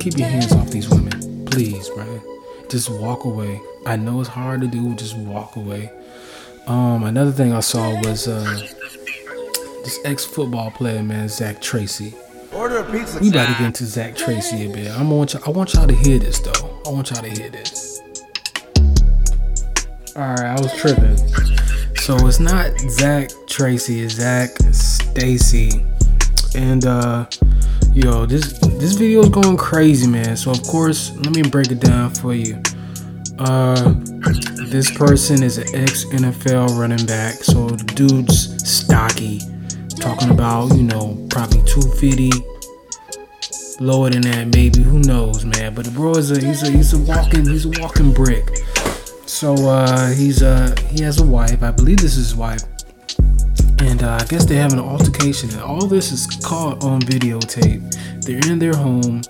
Keep 0.00 0.18
your 0.18 0.26
hands 0.26 0.50
off 0.50 0.70
these 0.70 0.88
women, 0.88 1.44
please, 1.44 1.88
bro. 1.90 2.20
Just 2.68 2.90
walk 2.90 3.24
away. 3.24 3.60
I 3.86 3.94
know 3.94 4.18
it's 4.18 4.28
hard 4.28 4.62
to 4.62 4.66
do. 4.66 4.96
Just 4.96 5.16
walk 5.16 5.54
away. 5.54 5.92
Um, 6.66 7.04
another 7.04 7.30
thing 7.30 7.52
I 7.52 7.60
saw 7.60 7.88
was 8.02 8.26
uh, 8.26 8.42
this 9.84 10.00
ex-football 10.04 10.72
player, 10.72 11.04
man, 11.04 11.28
Zach 11.28 11.62
Tracy. 11.62 12.12
Order 12.56 12.78
a 12.78 12.90
pizza. 12.90 13.18
We 13.20 13.28
about 13.28 13.48
to 13.48 13.52
get 13.52 13.66
into 13.66 13.84
Zach 13.84 14.16
Tracy 14.16 14.66
a 14.66 14.72
bit. 14.72 14.90
I'm 14.90 15.10
want 15.10 15.34
y'all, 15.34 15.42
I 15.44 15.50
want 15.50 15.74
y'all 15.74 15.86
to 15.86 15.94
hear 15.94 16.18
this 16.18 16.38
though. 16.40 16.80
I 16.86 16.90
want 16.90 17.10
y'all 17.10 17.20
to 17.20 17.28
hear 17.28 17.50
this. 17.50 18.00
All 20.16 20.22
right, 20.22 20.56
I 20.56 20.58
was 20.58 20.74
tripping. 20.74 21.18
So 21.96 22.16
it's 22.26 22.40
not 22.40 22.70
Zach 22.88 23.28
Tracy, 23.46 24.00
it's 24.00 24.14
Zach 24.14 24.56
Stacy, 24.72 25.84
and 26.54 26.86
uh, 26.86 27.26
yo, 27.92 28.24
this 28.24 28.58
this 28.78 28.94
video 28.94 29.20
is 29.20 29.28
going 29.28 29.58
crazy, 29.58 30.06
man. 30.06 30.34
So 30.38 30.50
of 30.50 30.62
course, 30.62 31.14
let 31.16 31.36
me 31.36 31.42
break 31.42 31.70
it 31.70 31.80
down 31.80 32.08
for 32.08 32.32
you. 32.32 32.62
Uh, 33.38 33.96
this 34.70 34.90
person 34.90 35.42
is 35.42 35.58
an 35.58 35.74
ex 35.74 36.06
NFL 36.06 36.78
running 36.78 37.04
back, 37.04 37.34
so 37.34 37.68
the 37.68 37.84
dude's 37.84 38.66
stocky. 38.66 39.42
Talking 40.06 40.30
about 40.30 40.72
you 40.76 40.84
know 40.84 41.18
probably 41.30 41.60
250 41.64 42.30
lower 43.80 44.08
than 44.08 44.22
that 44.22 44.46
maybe 44.54 44.80
who 44.80 45.00
knows 45.00 45.44
man. 45.44 45.74
But 45.74 45.86
the 45.86 45.90
bro 45.90 46.12
is 46.12 46.30
a 46.30 46.38
he's 46.40 46.62
a 46.62 46.70
he's 46.70 46.92
a 46.92 46.98
walking 46.98 47.44
he's 47.44 47.64
a 47.64 47.70
walking 47.82 48.12
brick. 48.12 48.56
So 49.26 49.54
uh 49.68 50.10
he's 50.10 50.44
uh 50.44 50.76
he 50.90 51.02
has 51.02 51.20
a 51.20 51.26
wife. 51.26 51.60
I 51.60 51.72
believe 51.72 51.96
this 51.96 52.16
is 52.16 52.28
his 52.28 52.36
wife. 52.36 52.62
And 53.80 54.04
uh, 54.04 54.18
i 54.20 54.24
guess 54.26 54.44
they 54.44 54.54
have 54.54 54.72
an 54.72 54.78
altercation. 54.78 55.50
And 55.50 55.60
all 55.60 55.88
this 55.88 56.12
is 56.12 56.24
caught 56.44 56.84
on 56.84 57.00
videotape. 57.00 57.82
They're 58.22 58.48
in 58.48 58.60
their 58.60 58.76
home. 58.76 59.22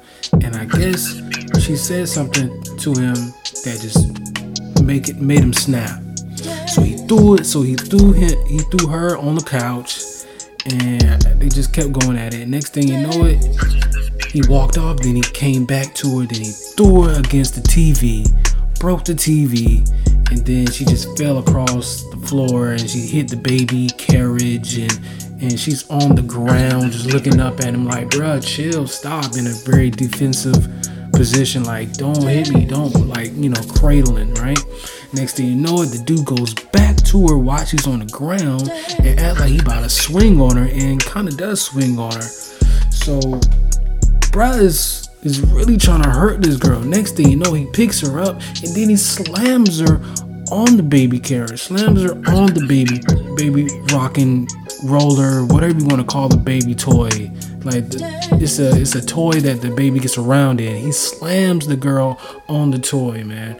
And 0.42 0.56
i 0.56 0.66
guess 0.66 1.22
she 1.64 1.74
said 1.74 2.06
something 2.06 2.48
to 2.80 2.90
him 2.90 3.14
that 3.64 3.78
just 3.80 4.82
make 4.82 5.08
it 5.08 5.22
made 5.22 5.40
him 5.40 5.54
snap. 5.54 6.02
So 6.68 6.82
he 6.82 6.98
threw 6.98 7.36
it 7.36 7.46
so 7.46 7.62
he 7.62 7.76
threw 7.76 8.12
him 8.12 8.36
he 8.44 8.58
threw 8.58 8.88
her 8.88 9.16
on 9.16 9.36
the 9.36 9.42
couch 9.42 10.15
and 10.72 11.22
they 11.40 11.48
just 11.48 11.72
kept 11.72 11.92
going 11.92 12.18
at 12.18 12.34
it 12.34 12.48
next 12.48 12.74
thing 12.74 12.88
you 12.88 13.00
know 13.00 13.24
it 13.24 13.42
he 14.36 14.42
walked 14.48 14.76
off, 14.76 14.98
then 14.98 15.16
he 15.16 15.22
came 15.22 15.64
back 15.64 15.94
to 15.94 16.18
her, 16.18 16.26
then 16.26 16.42
he 16.42 16.50
threw 16.50 17.04
her 17.04 17.18
against 17.18 17.54
the 17.54 17.62
TV, 17.62 18.28
broke 18.78 19.02
the 19.04 19.14
TV, 19.14 19.78
and 20.30 20.44
then 20.44 20.70
she 20.70 20.84
just 20.84 21.16
fell 21.16 21.38
across 21.38 22.02
the 22.10 22.18
floor 22.26 22.72
and 22.72 22.90
she 22.90 22.98
hit 22.98 23.28
the 23.28 23.36
baby 23.36 23.88
carriage 23.96 24.76
and 24.76 25.00
and 25.40 25.58
she's 25.58 25.88
on 25.90 26.14
the 26.14 26.22
ground 26.22 26.92
just 26.92 27.06
looking 27.06 27.40
up 27.40 27.60
at 27.60 27.72
him 27.72 27.86
like, 27.86 28.08
bruh, 28.08 28.46
chill, 28.46 28.86
stop 28.86 29.36
in 29.36 29.46
a 29.46 29.52
very 29.64 29.88
defensive 29.88 30.68
position, 31.12 31.64
like 31.64 31.92
don't 31.94 32.22
hit 32.22 32.50
me, 32.50 32.66
don't 32.66 32.94
like, 33.06 33.32
you 33.36 33.48
know, 33.48 33.62
cradling, 33.74 34.34
right? 34.34 34.58
Next 35.16 35.38
thing 35.38 35.46
you 35.46 35.56
know 35.56 35.80
it, 35.80 35.86
the 35.86 36.02
dude 36.04 36.26
goes 36.26 36.52
back 36.52 36.94
to 37.04 37.28
her 37.28 37.38
while 37.38 37.64
she's 37.64 37.86
on 37.86 38.00
the 38.00 38.04
ground 38.04 38.68
and 38.98 39.18
act 39.18 39.40
like 39.40 39.48
he 39.48 39.58
about 39.58 39.80
to 39.80 39.88
swing 39.88 40.38
on 40.42 40.58
her 40.58 40.68
and 40.70 41.02
kinda 41.02 41.32
does 41.32 41.62
swing 41.62 41.98
on 41.98 42.12
her. 42.12 42.20
So 42.90 43.18
bruh 44.30 44.60
is 44.60 45.08
is 45.22 45.40
really 45.40 45.78
trying 45.78 46.02
to 46.02 46.10
hurt 46.10 46.42
this 46.42 46.56
girl. 46.56 46.80
Next 46.80 47.12
thing 47.12 47.30
you 47.30 47.36
know, 47.36 47.54
he 47.54 47.64
picks 47.72 47.98
her 48.02 48.20
up 48.20 48.34
and 48.62 48.74
then 48.76 48.90
he 48.90 48.96
slams 48.96 49.80
her 49.80 50.02
on 50.52 50.76
the 50.76 50.82
baby 50.82 51.18
carriage, 51.18 51.62
slams 51.62 52.02
her 52.02 52.12
on 52.28 52.52
the 52.52 52.66
baby 52.68 53.00
baby 53.36 53.68
rocking 53.94 54.46
roller, 54.84 55.46
whatever 55.46 55.78
you 55.78 55.86
want 55.86 56.02
to 56.02 56.06
call 56.06 56.28
the 56.28 56.36
baby 56.36 56.74
toy. 56.74 57.08
Like 57.64 57.84
it's 58.38 58.58
a 58.58 58.78
it's 58.78 58.94
a 58.94 59.04
toy 59.04 59.40
that 59.40 59.62
the 59.62 59.70
baby 59.70 59.98
gets 59.98 60.18
around 60.18 60.60
in. 60.60 60.76
He 60.76 60.92
slams 60.92 61.66
the 61.66 61.76
girl 61.76 62.20
on 62.50 62.70
the 62.70 62.78
toy, 62.78 63.24
man. 63.24 63.58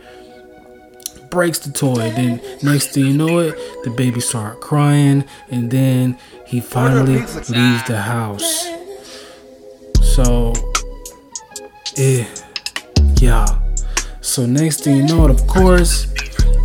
Breaks 1.30 1.58
the 1.58 1.72
toy. 1.72 2.10
Then 2.10 2.40
next 2.62 2.92
thing 2.92 3.06
you 3.06 3.12
know 3.12 3.38
it, 3.38 3.54
the 3.84 3.90
baby 3.90 4.20
start 4.20 4.60
crying, 4.60 5.24
and 5.50 5.70
then 5.70 6.18
he 6.46 6.60
finally 6.60 7.18
leaves 7.18 7.84
the 7.86 8.00
house. 8.02 8.68
So, 10.02 10.52
eh, 11.96 12.26
yeah. 13.16 13.46
So 14.20 14.46
next 14.46 14.84
thing 14.84 14.96
you 14.96 15.02
know, 15.04 15.26
it, 15.26 15.30
of 15.30 15.46
course, 15.46 16.06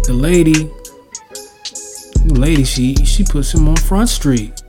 the 0.06 0.13
lady, 0.13 0.70
the 2.25 2.39
lady, 2.39 2.63
she 2.63 2.96
she 3.06 3.24
puts 3.24 3.53
him 3.53 3.68
on 3.68 3.75
Front 3.77 4.10
Street, 4.10 4.62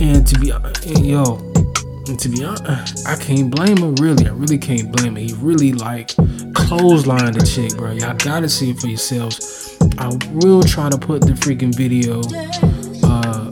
and 0.00 0.26
to 0.26 0.38
be, 0.38 0.50
and 0.50 1.06
yo, 1.06 1.36
and 2.06 2.18
to 2.18 2.28
be 2.28 2.44
honest, 2.44 3.06
I 3.06 3.16
can't 3.16 3.50
blame 3.50 3.78
him 3.78 3.94
Really, 3.96 4.26
I 4.26 4.32
really 4.32 4.58
can't 4.58 4.90
blame 4.92 5.16
him. 5.16 5.28
He 5.28 5.34
really 5.34 5.72
like 5.72 6.12
clotheslined 6.68 7.32
the 7.32 7.46
chick, 7.46 7.78
bro. 7.78 7.92
Y'all 7.92 8.14
gotta 8.14 8.46
see 8.46 8.70
it 8.70 8.78
for 8.78 8.88
yourselves. 8.88 9.78
I 9.96 10.08
will 10.34 10.62
try 10.62 10.90
to 10.90 10.98
put 10.98 11.22
the 11.22 11.32
freaking 11.32 11.74
video 11.74 12.20
uh, 13.08 13.48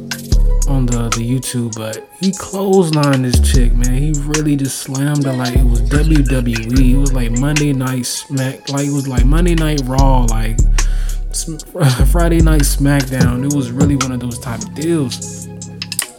on 0.70 0.84
the, 0.84 1.08
the 1.16 1.24
YouTube, 1.24 1.74
but 1.76 2.06
he 2.20 2.30
clotheslined 2.32 3.22
this 3.22 3.40
chick, 3.40 3.72
man. 3.72 3.94
He 3.94 4.12
really 4.26 4.54
just 4.54 4.80
slammed 4.80 5.24
her 5.24 5.32
like 5.32 5.56
it 5.56 5.64
was 5.64 5.80
WWE. 5.88 6.92
It 6.92 6.98
was 6.98 7.14
like 7.14 7.30
Monday 7.30 7.72
Night 7.72 8.04
Smack, 8.04 8.68
like 8.68 8.86
it 8.86 8.92
was 8.92 9.08
like 9.08 9.24
Monday 9.24 9.54
Night 9.54 9.80
Raw, 9.86 10.24
like 10.24 10.58
Friday 12.12 12.42
Night 12.42 12.62
SmackDown. 12.62 13.50
It 13.50 13.56
was 13.56 13.70
really 13.70 13.96
one 13.96 14.12
of 14.12 14.20
those 14.20 14.38
type 14.38 14.60
of 14.60 14.74
deals. 14.74 15.48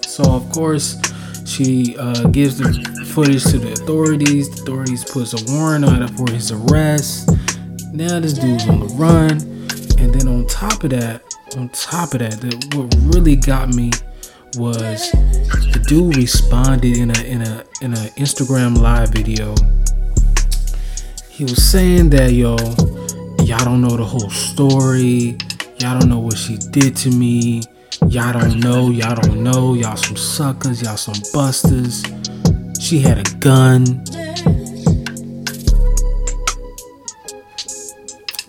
So 0.02 0.24
of 0.24 0.50
course, 0.52 1.00
she 1.48 1.96
uh, 1.98 2.28
gives 2.28 2.58
the 2.58 2.74
footage 3.14 3.44
to 3.46 3.58
the 3.58 3.72
authorities. 3.72 4.50
The 4.50 4.62
authorities 4.64 5.06
puts 5.10 5.34
a 5.34 5.52
warrant 5.52 5.86
out 5.86 6.10
for 6.12 6.30
his 6.30 6.52
arrest. 6.52 7.30
Now 7.94 8.20
this 8.20 8.34
dude's 8.34 8.68
on 8.68 8.82
the 8.82 8.94
run, 8.96 9.32
and 9.98 10.14
then 10.14 10.28
on 10.28 10.46
top 10.48 10.84
of 10.84 10.90
that, 10.90 11.24
on 11.56 11.70
top 11.70 12.14
of 12.14 12.20
that, 12.20 12.76
what 12.76 12.94
really 13.16 13.38
got 13.38 13.70
me 13.70 13.92
was 14.58 15.12
the 15.12 15.84
dude 15.88 16.18
responded 16.18 16.98
in 16.98 17.12
a 17.12 17.24
in 17.24 17.42
a 17.42 17.64
in 17.82 17.94
a 17.94 18.08
Instagram 18.18 18.78
live 18.78 19.10
video. 19.10 19.56
He 21.30 21.44
was 21.44 21.64
saying 21.64 22.10
that 22.10 22.34
yo, 22.34 22.58
y'all 23.46 23.64
don't 23.64 23.82
know 23.82 23.96
the 23.96 24.06
whole 24.06 24.30
story. 24.30 25.38
Y'all 25.80 26.00
don't 26.00 26.10
know 26.10 26.20
what 26.20 26.38
she 26.38 26.58
did 26.58 26.96
to 26.98 27.10
me. 27.10 27.62
Y'all 28.06 28.32
don't 28.32 28.60
know. 28.60 28.90
Y'all 28.90 29.16
don't 29.16 29.44
know. 29.44 29.74
Y'all 29.74 29.96
some 29.98 30.16
suckers. 30.16 30.82
Y'all 30.82 30.98
some 30.98 31.16
busters. 31.34 32.04
She 32.80 33.00
had 33.00 33.18
a 33.18 33.38
gun. 33.40 34.04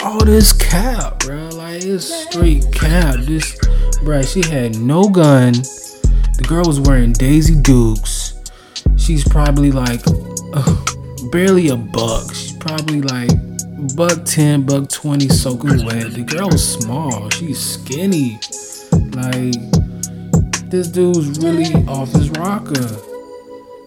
All 0.04 0.24
this 0.24 0.52
cap, 0.52 1.20
bro. 1.20 1.48
Like 1.48 1.82
it's 1.82 2.04
straight 2.04 2.70
cap. 2.72 3.16
This, 3.20 3.58
bro. 4.04 4.22
She 4.22 4.42
had 4.48 4.78
no 4.78 5.08
gun. 5.08 5.52
The 5.52 6.44
girl 6.46 6.64
was 6.64 6.78
wearing 6.78 7.12
Daisy 7.12 7.60
Dukes. 7.60 8.34
She's 8.96 9.26
probably 9.26 9.72
like 9.72 10.02
uh, 10.52 10.84
barely 11.32 11.68
a 11.68 11.76
buck. 11.76 12.32
She's 12.34 12.52
probably 12.58 13.00
like 13.00 13.30
buck 13.96 14.24
10, 14.24 14.66
buck 14.66 14.88
20 14.88 15.28
soaking 15.28 15.84
wet. 15.84 16.12
The 16.12 16.22
girl 16.22 16.48
was 16.48 16.74
small. 16.74 17.28
She's 17.30 17.58
skinny. 17.58 18.38
Like, 19.18 20.70
this 20.70 20.88
dude's 20.88 21.40
really 21.40 21.74
off 21.86 22.12
his 22.12 22.30
rocker. 22.30 22.86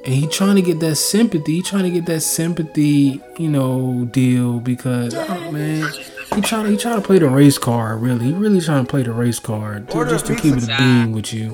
And 0.03 0.13
he 0.13 0.27
trying 0.27 0.55
to 0.55 0.61
get 0.61 0.79
that 0.81 0.95
sympathy. 0.95 1.55
He 1.55 1.61
trying 1.61 1.83
to 1.83 1.91
get 1.91 2.05
that 2.07 2.21
sympathy, 2.21 3.21
you 3.37 3.49
know, 3.49 4.05
deal 4.11 4.59
because, 4.59 5.13
oh 5.15 5.51
man, 5.51 5.89
he 6.35 6.41
trying 6.41 6.65
to 6.65 6.71
he 6.71 6.77
trying 6.77 6.99
to 6.99 7.05
play 7.05 7.19
the 7.19 7.29
race 7.29 7.57
card. 7.57 8.01
Really, 8.01 8.25
he 8.25 8.33
really 8.33 8.59
trying 8.59 8.85
to 8.85 8.89
play 8.89 9.03
the 9.03 9.13
race 9.13 9.39
card 9.39 9.89
to, 9.91 10.05
just 10.05 10.25
to 10.25 10.35
keep 10.35 10.55
it 10.57 10.63
a 10.63 10.77
beam 10.77 11.11
with 11.11 11.31
you. 11.31 11.53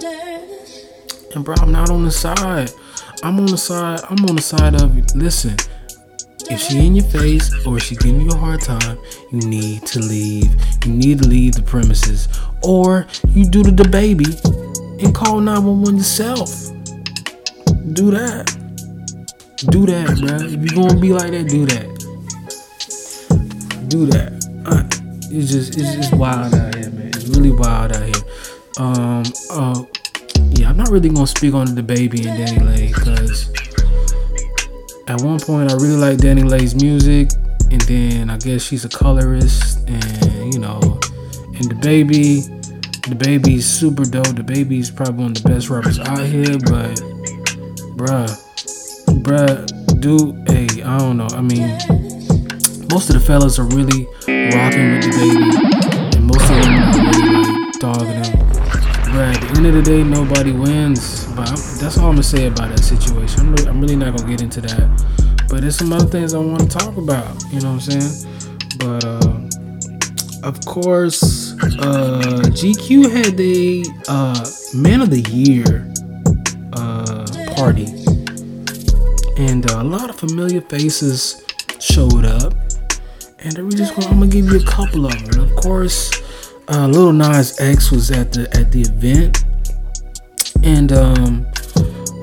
And 1.36 1.44
bro, 1.46 1.56
I'm 1.60 1.72
not 1.72 1.90
on 1.90 2.04
the 2.06 2.12
side. 2.12 2.72
I'm 3.22 3.40
on 3.40 3.48
the 3.48 3.58
side. 3.58 4.00
I'm 4.10 4.26
on 4.26 4.38
the 4.38 4.42
side 4.42 4.76
of 4.76 4.96
listen. 5.14 5.58
If 6.50 6.62
she 6.62 6.86
in 6.86 6.96
your 6.96 7.06
face 7.06 7.52
or 7.66 7.80
she 7.80 7.96
giving 7.96 8.22
you 8.22 8.30
a 8.32 8.36
hard 8.36 8.62
time, 8.62 8.98
you 9.32 9.40
need 9.42 9.86
to 9.88 10.00
leave. 10.00 10.50
You 10.86 10.94
need 10.94 11.22
to 11.22 11.28
leave 11.28 11.56
the 11.56 11.62
premises, 11.62 12.30
or 12.64 13.06
you 13.30 13.50
do 13.50 13.64
the, 13.64 13.88
baby 13.88 14.26
and 15.04 15.14
call 15.14 15.40
911 15.40 15.98
yourself. 15.98 16.50
Do 17.94 18.12
that. 18.12 18.46
Do 19.70 19.86
that, 19.88 20.18
bro. 20.20 20.36
If 20.48 20.62
you 20.62 20.70
gonna 20.70 21.00
be 21.00 21.12
like 21.14 21.32
that, 21.32 21.48
do 21.50 21.66
that. 21.66 21.88
Do 23.90 24.06
that. 24.08 24.32
Uh, 24.66 24.84
it's 25.32 25.52
just 25.52 25.78
it's 25.78 25.96
just 25.96 26.14
wild 26.14 26.54
out 26.54 26.76
here, 26.76 26.90
man. 26.92 27.08
It's 27.08 27.28
really 27.28 27.52
wild 27.52 27.92
out 27.92 28.04
here. 28.04 28.24
Um. 28.78 29.24
Uh. 29.52 29.84
Yeah, 30.52 30.70
I'm 30.70 30.78
not 30.78 30.90
really 30.90 31.10
gonna 31.10 31.28
speak 31.28 31.54
on 31.54 31.68
DaBaby 31.68 32.26
and 32.26 32.40
DaniLeigh 32.40 32.94
because 32.94 33.52
at 35.08 35.22
one 35.22 35.40
point 35.40 35.72
I 35.72 35.76
really 35.76 35.96
liked 35.96 36.22
DaniLeigh's 36.22 36.76
music, 36.76 37.30
and 37.72 37.82
then 37.82 38.30
I 38.30 38.38
guess 38.38 38.62
she's 38.62 38.86
a 38.86 38.90
colorist, 38.90 39.88
and 39.88 40.54
you 40.54 40.60
know, 40.60 40.80
and 41.56 41.72
DaBaby, 41.72 43.08
the 43.10 43.16
baby's 43.16 43.66
super 43.66 44.04
dope. 44.04 44.28
DaBaby's 44.28 44.92
probably 44.92 45.24
one 45.24 45.32
of 45.32 45.44
the 45.44 45.50
best 45.50 45.70
rappers 45.70 46.00
out 46.00 46.26
here, 46.26 46.58
but 46.60 46.96
bruh, 47.96 48.30
bruh, 49.24 49.66
dude, 50.02 50.36
hey, 50.50 50.68
I 50.84 50.98
don't 50.98 51.18
know. 51.18 51.28
I 51.32 51.42
mean, 51.42 51.78
most 52.92 53.10
of 53.10 53.16
the 53.16 53.24
fellas 53.26 53.60
are 53.60 53.66
really 53.66 54.06
rocking 54.54 54.94
with 54.94 55.06
DaBaby, 55.06 56.16
and 56.16 56.26
most 56.26 56.44
of 56.44 56.56
them 56.62 56.74
are 56.80 56.92
really 57.22 57.72
dogging 57.80 58.24
him. 58.24 58.27
But 59.18 59.36
at 59.36 59.42
the 59.42 59.58
end 59.58 59.66
of 59.66 59.74
the 59.74 59.82
day, 59.82 60.04
nobody 60.04 60.52
wins. 60.52 61.26
But 61.34 61.50
I'm, 61.50 61.56
that's 61.80 61.98
all 61.98 62.10
I'm 62.10 62.12
gonna 62.12 62.22
say 62.22 62.46
about 62.46 62.70
that 62.70 62.84
situation. 62.84 63.40
I'm 63.40 63.56
really, 63.56 63.68
I'm 63.68 63.82
really 63.82 63.96
not 63.96 64.16
gonna 64.16 64.30
get 64.30 64.44
into 64.44 64.62
that. 64.62 65.48
But 65.50 65.62
there's 65.62 65.76
some 65.76 65.92
other 65.92 66.06
things 66.06 66.36
I 66.36 66.38
want 66.38 66.70
to 66.70 66.78
talk 66.78 66.96
about. 66.98 67.26
You 67.52 67.62
know 67.62 67.74
what 67.74 67.90
I'm 67.90 68.00
saying? 68.00 68.30
But 68.78 69.04
uh, 69.06 70.48
of 70.48 70.64
course, 70.68 71.54
uh, 71.80 72.44
GQ 72.54 73.12
had 73.12 73.38
the 73.38 73.90
uh, 74.08 74.48
Man 74.76 75.02
of 75.02 75.10
the 75.10 75.22
Year 75.32 75.92
uh, 76.74 77.26
party, 77.56 77.88
and 79.42 79.68
uh, 79.72 79.82
a 79.82 79.84
lot 79.84 80.12
of 80.12 80.16
familiar 80.16 80.62
faces 80.62 81.44
showed 81.80 82.24
up. 82.24 82.54
And 83.40 83.58
we 83.66 83.72
just 83.72 83.96
gonna, 83.96 84.10
I'm 84.10 84.20
gonna 84.20 84.28
give 84.28 84.46
you 84.46 84.60
a 84.60 84.64
couple 84.64 85.08
of 85.08 85.32
them. 85.32 85.44
Of 85.44 85.56
course, 85.56 86.12
uh, 86.70 86.88
Lil 86.88 87.14
Nas 87.14 87.60
X 87.60 87.92
was 87.92 88.12
at 88.12 88.32
the 88.32 88.44
at 88.58 88.72
the 88.72 88.82
event, 88.82 89.44
and 90.64 90.92
um, 90.92 91.46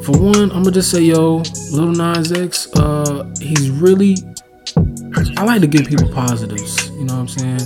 for 0.05 0.19
one, 0.19 0.51
I'm 0.53 0.63
gonna 0.63 0.71
just 0.71 0.91
say, 0.91 1.01
yo, 1.03 1.43
Little 1.71 1.93
Nas 1.93 2.33
X, 2.33 2.69
uh, 2.77 3.25
he's 3.41 3.71
really. 3.71 4.17
I 5.37 5.45
like 5.45 5.61
to 5.61 5.67
give 5.67 5.87
people 5.87 6.11
positives. 6.13 6.91
You 6.91 7.05
know 7.05 7.15
what 7.15 7.21
I'm 7.21 7.29
saying? 7.29 7.61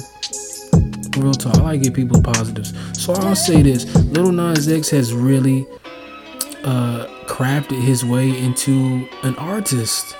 Real 1.17 1.33
talk. 1.33 1.57
I 1.57 1.63
like 1.63 1.81
to 1.81 1.87
give 1.87 1.95
people 1.95 2.23
positives. 2.23 2.75
So 2.93 3.13
I'll 3.13 3.35
say 3.35 3.63
this: 3.63 3.93
Little 3.97 4.33
Nas 4.33 4.69
X 4.69 4.91
has 4.91 5.13
really 5.13 5.67
uh, 6.65 7.07
crafted 7.27 7.83
his 7.83 8.05
way 8.05 8.39
into 8.39 9.09
an 9.25 9.35
artist, 9.37 10.17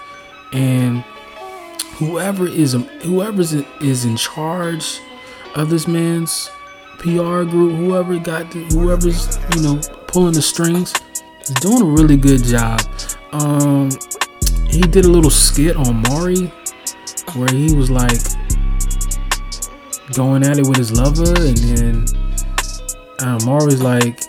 and 0.53 1.05
whoever 1.99 2.49
is 2.49 2.73
whoever 3.03 3.43
is 3.43 4.05
in 4.05 4.17
charge 4.17 5.01
of 5.59 5.71
this 5.71 5.89
man's 5.89 6.51
PR 6.99 7.43
group, 7.43 7.77
whoever 7.77 8.19
got 8.19 8.51
the, 8.53 8.65
whoever's 8.71 9.39
you 9.57 9.63
know 9.63 9.81
pulling 10.07 10.33
the 10.33 10.43
strings, 10.43 10.95
is 11.43 11.55
doing 11.57 11.83
a 11.83 11.85
really 11.85 12.17
good 12.17 12.43
job. 12.45 12.81
Um, 13.33 13.91
he 14.69 14.81
did 14.81 15.05
a 15.05 15.09
little 15.09 15.31
skit 15.31 15.77
on 15.77 16.03
Maury 16.09 16.47
where 17.35 17.49
he 17.53 17.75
was 17.75 17.91
like 17.91 18.21
going 20.15 20.45
at 20.45 20.59
it 20.59 20.67
with 20.67 20.77
his 20.77 20.93
lover, 20.93 21.35
and 21.37 21.57
then 21.57 22.07
uh, 23.21 23.39
Maury's 23.45 23.83
like, 23.83 24.23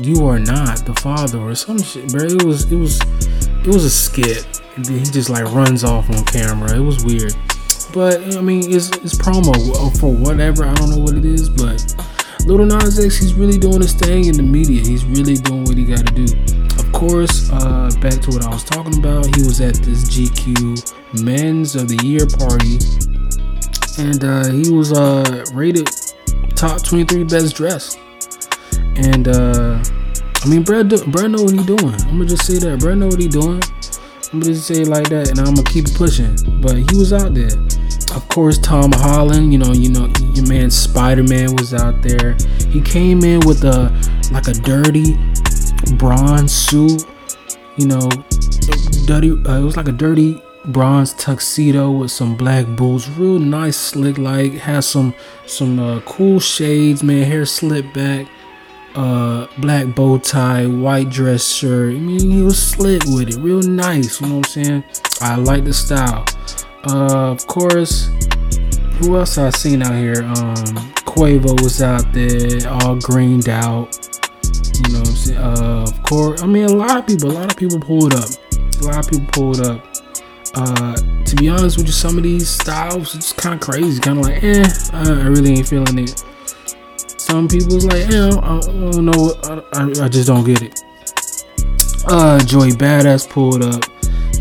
"You 0.00 0.24
are 0.26 0.38
not 0.38 0.86
the 0.86 0.94
father," 0.94 1.38
or 1.38 1.54
some 1.54 1.82
shit, 1.82 2.12
bro. 2.12 2.22
It 2.22 2.44
was 2.44 2.70
it 2.70 2.76
was 2.76 3.00
it 3.62 3.66
was 3.66 3.84
a 3.84 3.90
skit. 3.90 4.46
And 4.76 4.84
then 4.84 4.98
he 5.00 5.04
just 5.04 5.28
like 5.28 5.44
runs 5.52 5.82
off 5.82 6.08
on 6.10 6.24
camera. 6.26 6.76
It 6.76 6.80
was 6.80 7.04
weird. 7.04 7.34
But 7.92 8.36
I 8.36 8.40
mean, 8.40 8.70
it's, 8.70 8.88
it's 8.98 9.14
promo 9.14 9.54
for 9.98 10.14
whatever. 10.14 10.64
I 10.64 10.74
don't 10.74 10.90
know 10.90 10.98
what 10.98 11.14
it 11.14 11.24
is, 11.24 11.48
but 11.48 11.82
Lil 12.46 12.64
Nas 12.64 12.98
X, 12.98 13.16
he's 13.16 13.34
really 13.34 13.58
doing 13.58 13.80
his 13.80 13.92
thing 13.92 14.26
in 14.26 14.34
the 14.36 14.42
media. 14.42 14.80
He's 14.80 15.04
really 15.04 15.34
doing 15.34 15.64
what 15.64 15.76
he 15.76 15.84
got 15.84 16.06
to 16.06 16.14
do. 16.14 16.26
Of 16.78 16.92
course, 16.92 17.50
uh, 17.52 17.90
back 18.00 18.20
to 18.22 18.30
what 18.30 18.44
I 18.44 18.50
was 18.50 18.64
talking 18.64 18.98
about. 18.98 19.26
He 19.36 19.42
was 19.42 19.60
at 19.60 19.74
this 19.76 20.04
GQ 20.08 21.22
Men's 21.22 21.74
of 21.76 21.88
the 21.88 21.96
Year 22.04 22.26
party, 22.26 22.78
and 23.98 24.24
uh, 24.24 24.50
he 24.50 24.70
was 24.70 24.92
uh, 24.92 25.44
rated 25.52 25.88
top 26.56 26.82
23 26.82 27.24
best 27.24 27.56
dressed. 27.56 27.98
And 28.96 29.28
uh, 29.28 29.82
I 30.42 30.48
mean, 30.48 30.62
Brad, 30.62 30.88
Brad 31.10 31.30
know 31.30 31.42
what 31.42 31.52
he 31.52 31.64
doing. 31.64 31.94
I'm 32.02 32.18
gonna 32.18 32.26
just 32.26 32.46
say 32.46 32.58
that 32.58 32.80
Brad 32.80 32.98
know 32.98 33.08
what 33.08 33.20
he 33.20 33.28
doing. 33.28 33.60
I'm 34.32 34.40
gonna 34.40 34.54
just 34.54 34.66
say 34.66 34.82
it 34.82 34.88
like 34.88 35.08
that, 35.08 35.30
and 35.30 35.38
I'm 35.40 35.54
gonna 35.54 35.64
keep 35.64 35.92
pushing. 35.94 36.36
But 36.60 36.76
he 36.76 36.96
was 36.96 37.12
out 37.12 37.34
there. 37.34 37.50
Of 38.14 38.26
course, 38.28 38.58
Tom 38.58 38.92
Holland. 38.92 39.52
You 39.52 39.58
know, 39.58 39.72
you 39.72 39.90
know, 39.90 40.10
your 40.34 40.46
man 40.46 40.70
Spider 40.70 41.22
Man 41.22 41.54
was 41.56 41.74
out 41.74 42.02
there. 42.02 42.36
He 42.68 42.80
came 42.80 43.22
in 43.24 43.40
with 43.46 43.64
a 43.64 43.90
like 44.32 44.48
a 44.48 44.52
dirty 44.52 45.16
bronze 45.96 46.52
suit. 46.52 47.04
You 47.76 47.86
know, 47.86 48.08
dirty. 49.06 49.30
Uh, 49.30 49.60
it 49.60 49.64
was 49.64 49.76
like 49.76 49.88
a 49.88 49.92
dirty 49.92 50.42
bronze 50.66 51.14
tuxedo 51.14 51.90
with 51.90 52.10
some 52.10 52.36
black 52.36 52.66
boots, 52.66 53.08
real 53.08 53.38
nice, 53.38 53.76
slick. 53.76 54.18
Like 54.18 54.52
has 54.54 54.86
some 54.86 55.14
some 55.46 55.78
uh, 55.78 56.00
cool 56.00 56.40
shades, 56.40 57.02
man. 57.02 57.24
Hair 57.24 57.46
slicked 57.46 57.94
back 57.94 58.26
uh 58.94 59.46
black 59.58 59.94
bow 59.94 60.18
tie, 60.18 60.66
white 60.66 61.08
dress 61.10 61.46
shirt. 61.46 61.94
I 61.94 61.98
mean, 61.98 62.30
he 62.30 62.42
was 62.42 62.60
slick 62.60 63.04
with 63.04 63.28
it, 63.28 63.36
real 63.36 63.62
nice. 63.62 64.20
You 64.20 64.28
know 64.28 64.36
what 64.38 64.46
I'm 64.56 64.64
saying? 64.64 64.84
I 65.20 65.36
like 65.36 65.64
the 65.64 65.72
style. 65.72 66.24
Uh, 66.84 67.30
of 67.32 67.46
course, 67.46 68.06
who 68.98 69.16
else 69.16 69.38
I 69.38 69.50
seen 69.50 69.82
out 69.82 69.94
here? 69.94 70.22
Um, 70.24 70.54
Quavo 71.04 71.60
was 71.62 71.82
out 71.82 72.12
there, 72.12 72.68
all 72.68 72.96
greened 72.96 73.48
out. 73.48 73.98
You 74.74 74.92
know 74.92 75.00
what 75.00 75.08
I'm 75.08 75.14
saying? 75.14 75.38
Uh, 75.38 75.84
of 75.88 76.02
course, 76.04 76.42
I 76.42 76.46
mean, 76.46 76.64
a 76.64 76.72
lot 76.72 76.98
of 76.98 77.06
people, 77.06 77.30
a 77.30 77.32
lot 77.32 77.50
of 77.50 77.56
people 77.56 77.80
pulled 77.80 78.14
up. 78.14 78.28
A 78.80 78.84
lot 78.84 78.98
of 78.98 79.10
people 79.10 79.26
pulled 79.32 79.60
up. 79.66 79.86
Uh, 80.54 80.96
to 81.24 81.36
be 81.36 81.48
honest 81.48 81.76
with 81.76 81.86
you, 81.86 81.92
some 81.92 82.16
of 82.16 82.24
these 82.24 82.48
styles 82.48 83.14
it's 83.14 83.32
kind 83.32 83.54
of 83.54 83.60
crazy, 83.60 84.00
kind 84.00 84.18
of 84.18 84.24
like, 84.24 84.42
eh, 84.42 84.68
I 84.92 85.28
really 85.28 85.52
ain't 85.58 85.68
feeling 85.68 85.98
it 86.00 86.24
some 87.30 87.46
people's 87.46 87.84
like, 87.84 88.08
eh, 88.10 88.28
I, 88.42 88.60
don't 88.60 89.04
know, 89.04 89.34
I, 89.44 90.04
I, 90.04 90.08
just 90.08 90.26
don't 90.26 90.42
get 90.42 90.62
it. 90.62 90.80
Uh, 92.08 92.40
Joey 92.40 92.72
Badass 92.72 93.28
pulled 93.28 93.62
up. 93.62 93.84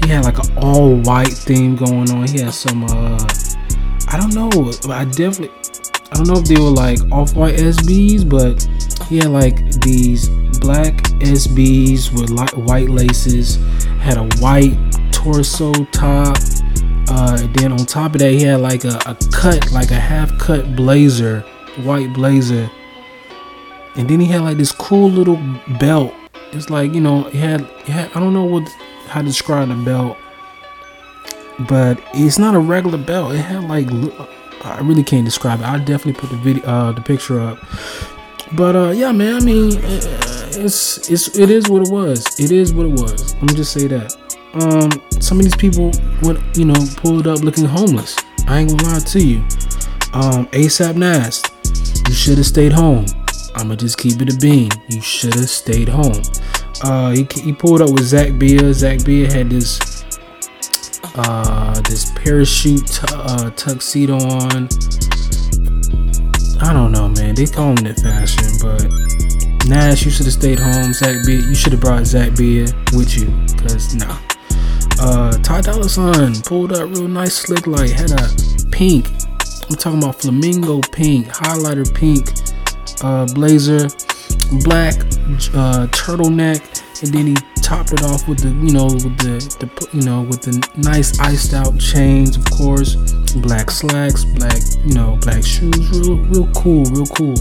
He 0.04 0.10
had 0.10 0.24
like 0.24 0.38
an 0.40 0.58
all 0.58 0.96
white 0.96 1.34
theme 1.34 1.76
going 1.76 2.10
on. 2.12 2.28
He 2.28 2.40
had 2.40 2.54
some, 2.54 2.84
uh, 2.86 3.28
I 4.08 4.18
don't 4.20 4.34
know, 4.34 4.72
I 4.90 5.06
definitely, 5.06 5.52
I 6.12 6.16
don't 6.16 6.28
know 6.28 6.40
if 6.40 6.46
they 6.46 6.60
were 6.60 6.70
like 6.70 7.00
off 7.12 7.36
white 7.36 7.56
SBs, 7.56 8.28
but 8.28 8.62
he 9.08 9.18
had 9.18 9.30
like 9.30 9.58
these 9.82 10.30
black 10.60 10.96
SBs 11.20 12.12
with 12.14 12.30
light, 12.30 12.56
white 12.58 12.90
laces, 12.90 13.58
had 14.00 14.18
a 14.18 14.28
white 14.38 14.78
torso 15.12 15.72
top. 15.86 16.38
Uh, 17.12 17.48
then 17.54 17.72
on 17.72 17.80
top 17.80 18.14
of 18.14 18.20
that, 18.20 18.32
he 18.32 18.44
had 18.44 18.62
like 18.62 18.84
a, 18.84 19.00
a 19.06 19.18
cut, 19.32 19.72
like 19.72 19.92
a 19.92 20.00
half 20.00 20.38
cut 20.38 20.76
blazer, 20.76 21.42
white 21.84 22.14
blazer 22.14 22.70
and 23.96 24.10
then 24.10 24.20
he 24.20 24.28
had 24.28 24.42
like 24.42 24.58
this 24.58 24.72
cool 24.72 25.10
little 25.10 25.38
belt. 25.80 26.14
It's 26.54 26.70
like 26.70 26.94
you 26.94 27.02
know, 27.02 27.24
he 27.24 27.38
had, 27.38 27.66
he 27.84 27.92
had 27.92 28.10
I 28.16 28.20
don't 28.20 28.34
know 28.34 28.46
what 28.46 28.64
how 29.10 29.22
to 29.22 29.28
describe 29.28 29.70
the 29.70 29.76
belt, 29.76 30.18
but 31.68 32.02
it's 32.14 32.38
not 32.38 32.56
a 32.56 32.60
regular 32.60 32.98
belt. 32.98 33.34
It 33.34 33.40
had 33.40 33.64
like 33.66 33.88
I 34.64 34.80
really 34.82 35.04
can't 35.04 35.26
describe 35.26 35.62
it. 35.62 35.66
I 35.66 35.78
definitely 35.80 36.14
put 36.14 36.30
the 36.30 36.38
video, 36.38 36.64
uh, 36.66 36.92
the 36.92 37.02
picture 37.02 37.40
up. 37.40 37.60
But 38.54 38.76
uh, 38.76 38.92
yeah, 38.92 39.12
man. 39.12 39.36
I 39.36 39.40
mean, 39.46 39.72
it's 39.84 41.10
it's 41.10 41.38
it 41.38 41.50
is 41.50 41.70
what 41.70 41.88
it 41.88 41.92
was. 41.92 42.40
It 42.40 42.52
is 42.52 42.74
what 42.74 42.86
it 42.86 42.92
was. 42.92 43.36
Let 43.36 43.44
me 43.44 43.54
just 43.54 43.74
say 43.74 43.88
that. 43.88 44.16
Um, 44.54 44.90
some 45.22 45.38
of 45.38 45.44
these 45.44 45.56
people 45.56 45.92
would 46.24 46.42
you 46.58 46.66
know 46.66 46.86
pulled 46.98 47.28
up 47.28 47.40
looking 47.42 47.66
homeless. 47.66 48.16
I 48.48 48.60
ain't 48.60 48.70
gonna 48.72 48.94
lie 48.94 49.00
to 49.00 49.20
you. 49.20 49.40
Um, 50.12 50.48
ASAP 50.48 50.96
Nast, 50.96 51.52
you 52.08 52.14
should 52.14 52.38
have 52.38 52.48
stayed 52.48 52.72
home. 52.72 53.06
I'ma 53.56 53.76
just 53.76 53.98
keep 53.98 54.22
it 54.22 54.34
a 54.34 54.38
bean. 54.38 54.72
You 54.88 55.02
should 55.02 55.36
have 55.36 55.50
stayed 55.50 55.90
home. 55.90 56.22
Uh, 56.82 57.12
he, 57.12 57.28
he 57.42 57.54
pulled 57.54 57.82
up 57.82 57.92
with 57.92 58.04
Zach 58.04 58.38
Bia. 58.38 58.74
Zach 58.74 59.04
Bia 59.04 59.32
had 59.32 59.50
this 59.50 59.80
uh 61.16 61.80
this 61.82 62.12
parachute 62.16 62.86
t- 62.88 63.08
uh, 63.14 63.50
tuxedo 63.52 64.16
on. 64.16 64.70
I 66.62 66.74
don't 66.74 66.92
know, 66.92 67.10
man. 67.10 67.36
They 67.36 67.46
call 67.46 67.76
him 67.78 67.86
it 67.86 68.00
fashion, 68.00 68.46
but 68.62 68.86
Nast, 69.68 70.04
you 70.06 70.12
should 70.12 70.26
have 70.26 70.34
stayed 70.34 70.60
home. 70.60 70.94
Zach 70.94 71.26
Bia, 71.26 71.40
you 71.40 71.56
should 71.56 71.72
have 71.74 71.82
brought 71.82 72.06
Zach 72.06 72.36
Bia 72.36 72.66
with 72.94 73.18
you, 73.18 73.28
cause 73.58 73.96
nah. 73.96 74.18
Uh, 75.02 75.32
Ty 75.38 75.62
Dolla 75.62 75.88
Sign 75.88 76.36
pulled 76.42 76.74
up 76.74 76.90
real 76.90 77.08
nice, 77.08 77.36
slick, 77.36 77.68
like 77.68 77.90
had 77.90 78.12
a 78.12 78.30
pink. 78.72 79.08
I'm 79.70 79.76
talking 79.76 80.00
about 80.00 80.16
flamingo 80.22 80.82
pink, 80.92 81.28
highlighter 81.28 81.94
pink 81.94 82.32
uh, 83.04 83.26
blazer, 83.34 83.88
black 84.64 84.96
uh, 85.54 85.88
turtleneck, 85.92 86.62
and 87.04 87.14
then 87.14 87.28
he 87.28 87.36
topped 87.62 87.94
it 87.94 88.04
off 88.04 88.28
with 88.28 88.40
the 88.40 88.50
you 88.50 88.74
know 88.74 88.86
with 88.86 89.18
the, 89.20 89.38
the 89.60 89.98
you 89.98 90.04
know 90.04 90.22
with 90.22 90.42
the 90.42 90.58
nice 90.78 91.20
iced 91.20 91.54
out 91.54 91.78
chains, 91.80 92.36
of 92.38 92.46
course, 92.46 92.96
black 93.36 93.70
slacks, 93.70 94.26
black 94.26 94.58
you 94.86 94.94
know 94.94 95.18
black 95.22 95.44
shoes, 95.44 95.90
real 95.92 96.18
real 96.18 96.48
cool, 96.54 96.84
real 96.86 97.06
cool. 97.08 97.38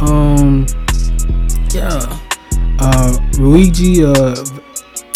Um, 0.00 0.66
yeah, 1.70 2.18
uh, 2.78 3.18
Luigi, 3.38 4.04
uh, 4.04 4.36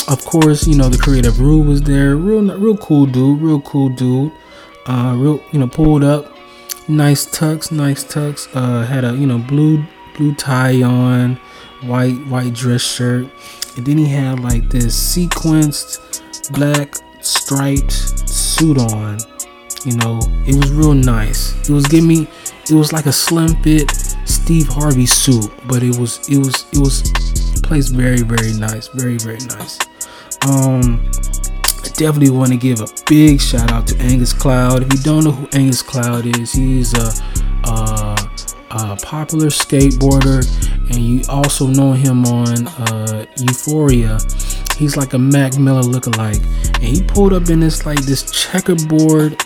of 0.08 0.24
course, 0.24 0.66
you 0.66 0.76
know 0.76 0.88
the 0.88 0.98
creative 0.98 1.40
Rue 1.40 1.62
was 1.62 1.82
there, 1.82 2.16
real 2.16 2.42
real 2.58 2.76
cool 2.76 3.06
dude, 3.06 3.40
real 3.40 3.60
cool 3.60 3.88
dude. 3.88 4.32
Uh, 4.86 5.14
real 5.16 5.40
you 5.52 5.60
know 5.60 5.68
pulled 5.68 6.02
up 6.02 6.36
nice 6.88 7.26
tux, 7.26 7.70
nice 7.70 8.04
tux. 8.04 8.48
Uh, 8.54 8.84
had 8.84 9.04
a 9.04 9.14
you 9.14 9.26
know 9.26 9.38
blue 9.38 9.84
blue 10.16 10.34
tie 10.34 10.82
on, 10.82 11.36
white 11.82 12.18
white 12.26 12.52
dress 12.52 12.82
shirt, 12.82 13.26
and 13.76 13.86
then 13.86 13.98
he 13.98 14.06
had 14.06 14.40
like 14.40 14.68
this 14.68 14.94
sequenced 14.96 16.22
black 16.52 16.96
striped 17.20 17.92
suit 17.92 18.78
on. 18.78 19.18
You 19.84 19.96
know, 19.96 20.20
it 20.46 20.54
was 20.54 20.70
real 20.70 20.94
nice. 20.94 21.68
It 21.68 21.72
was 21.72 21.86
giving 21.86 22.06
me, 22.06 22.28
it 22.70 22.74
was 22.74 22.92
like 22.92 23.06
a 23.06 23.12
slim 23.12 23.60
fit 23.62 23.90
Steve 24.24 24.68
Harvey 24.68 25.06
suit, 25.06 25.50
but 25.66 25.82
it 25.82 25.96
was 25.98 26.28
it 26.28 26.38
was 26.38 26.66
it 26.72 26.78
was 26.78 27.02
placed 27.62 27.94
very 27.94 28.22
very 28.22 28.52
nice, 28.52 28.88
very 28.88 29.18
very 29.18 29.38
nice. 29.38 29.78
Um, 30.46 31.10
I 31.84 31.88
definitely 31.94 32.30
want 32.30 32.50
to 32.50 32.56
give 32.56 32.80
a 32.80 32.86
big 33.06 33.40
shout 33.40 33.70
out 33.72 33.86
to 33.88 33.98
Angus 33.98 34.32
Cloud. 34.32 34.82
If 34.82 34.92
you 34.92 34.98
don't 35.00 35.24
know 35.24 35.32
who 35.32 35.48
Angus 35.52 35.82
Cloud 35.82 36.26
is, 36.26 36.52
he's 36.52 36.94
a, 36.94 37.12
a, 37.64 37.70
a 38.72 38.96
popular 38.96 39.48
skateboarder, 39.48 40.42
and 40.90 40.96
you 40.96 41.22
also 41.28 41.66
know 41.66 41.92
him 41.92 42.24
on 42.24 42.66
uh, 42.66 43.26
Euphoria. 43.38 44.18
He's 44.76 44.96
like 44.96 45.12
a 45.12 45.18
Mac 45.18 45.58
Miller 45.58 45.82
lookalike, 45.82 46.44
and 46.76 46.84
he 46.84 47.02
pulled 47.02 47.32
up 47.32 47.48
in 47.50 47.60
this 47.60 47.86
like 47.86 48.00
this 48.02 48.30
checkerboard 48.30 49.36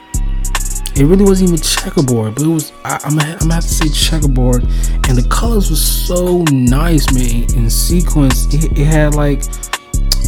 it 0.97 1.05
really 1.05 1.25
wasn't 1.25 1.51
even 1.51 1.62
checkerboard, 1.62 2.35
but 2.37 2.45
it 2.45 2.49
was. 2.49 2.73
I, 2.83 2.95
am 3.05 3.19
gonna, 3.19 3.33
I'm 3.33 3.39
gonna 3.41 3.55
have 3.55 3.65
to 3.65 3.69
say 3.69 3.89
checkerboard, 3.91 4.62
and 4.62 5.19
the 5.19 5.27
colors 5.31 5.69
was 5.69 5.83
so 5.83 6.43
nice, 6.51 7.12
man. 7.12 7.55
In 7.55 7.69
sequence, 7.69 8.47
it, 8.55 8.79
it 8.79 8.87
had 8.87 9.15
like, 9.15 9.43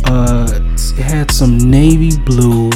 uh, 0.05 0.47
it 0.53 1.03
had 1.03 1.31
some 1.31 1.57
navy 1.57 2.19
blue 2.19 2.67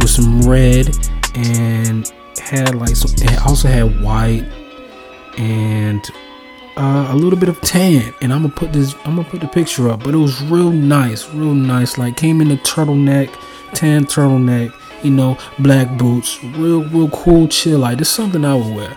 with 0.00 0.08
some 0.08 0.48
red, 0.48 0.96
and 1.34 2.10
had 2.40 2.74
like 2.74 2.96
some. 2.96 3.10
It 3.18 3.46
also 3.46 3.68
had 3.68 4.02
white 4.02 4.46
and 5.38 6.10
uh, 6.76 7.08
a 7.10 7.16
little 7.16 7.38
bit 7.38 7.48
of 7.48 7.60
tan. 7.60 8.14
And 8.20 8.32
I'm 8.32 8.42
gonna 8.42 8.54
put 8.54 8.72
this. 8.72 8.94
I'm 9.04 9.16
gonna 9.16 9.24
put 9.24 9.40
the 9.40 9.48
picture 9.48 9.88
up, 9.88 10.02
but 10.02 10.14
it 10.14 10.18
was 10.18 10.42
real 10.42 10.70
nice, 10.70 11.28
real 11.30 11.54
nice. 11.54 11.98
Like 11.98 12.16
came 12.16 12.40
in 12.40 12.50
a 12.50 12.56
turtleneck, 12.56 13.34
tan 13.74 14.04
turtleneck 14.04 14.72
you 15.02 15.10
know, 15.10 15.38
black 15.58 15.96
boots, 15.96 16.42
real, 16.42 16.84
real 16.84 17.08
cool, 17.10 17.48
chill. 17.48 17.80
Like, 17.80 17.98
this 17.98 18.10
something 18.10 18.44
I 18.44 18.54
would 18.54 18.74
wear. 18.74 18.96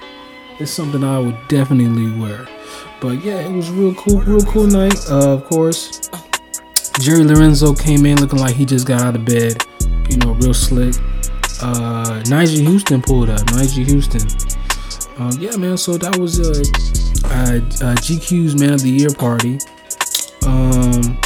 It's 0.60 0.72
something 0.72 1.04
I 1.04 1.20
would 1.20 1.38
definitely 1.48 2.20
wear. 2.20 2.48
But 3.00 3.24
yeah, 3.24 3.40
it 3.40 3.52
was 3.52 3.70
real 3.70 3.94
cool, 3.96 4.22
real 4.22 4.42
cool 4.42 4.68
night. 4.68 5.00
Uh, 5.10 5.34
of 5.34 5.46
course, 5.46 6.10
Jerry 7.00 7.24
Lorenzo 7.24 7.74
came 7.74 8.06
in 8.06 8.20
looking 8.20 8.40
like 8.40 8.56
he 8.56 8.66
just 8.66 8.86
got 8.88 9.02
out 9.02 9.16
of 9.16 9.24
bed. 9.24 9.64
You 10.10 10.18
know, 10.18 10.34
real 10.34 10.54
slick. 10.54 10.96
Uh, 11.62 12.22
Nyjah 12.26 12.66
Huston 12.66 13.02
pulled 13.02 13.30
up. 13.30 13.40
Nyjah 13.40 13.90
Huston. 13.90 14.49
Um, 15.20 15.32
yeah, 15.38 15.58
man. 15.58 15.76
So 15.76 15.98
that 15.98 16.18
was 16.18 16.40
uh, 16.40 16.52
uh, 17.28 17.58
uh, 17.60 17.96
GQ's 17.98 18.58
Man 18.58 18.72
of 18.72 18.82
the 18.82 18.90
Year 18.90 19.10
party. 19.10 19.60
Um, 20.46 21.20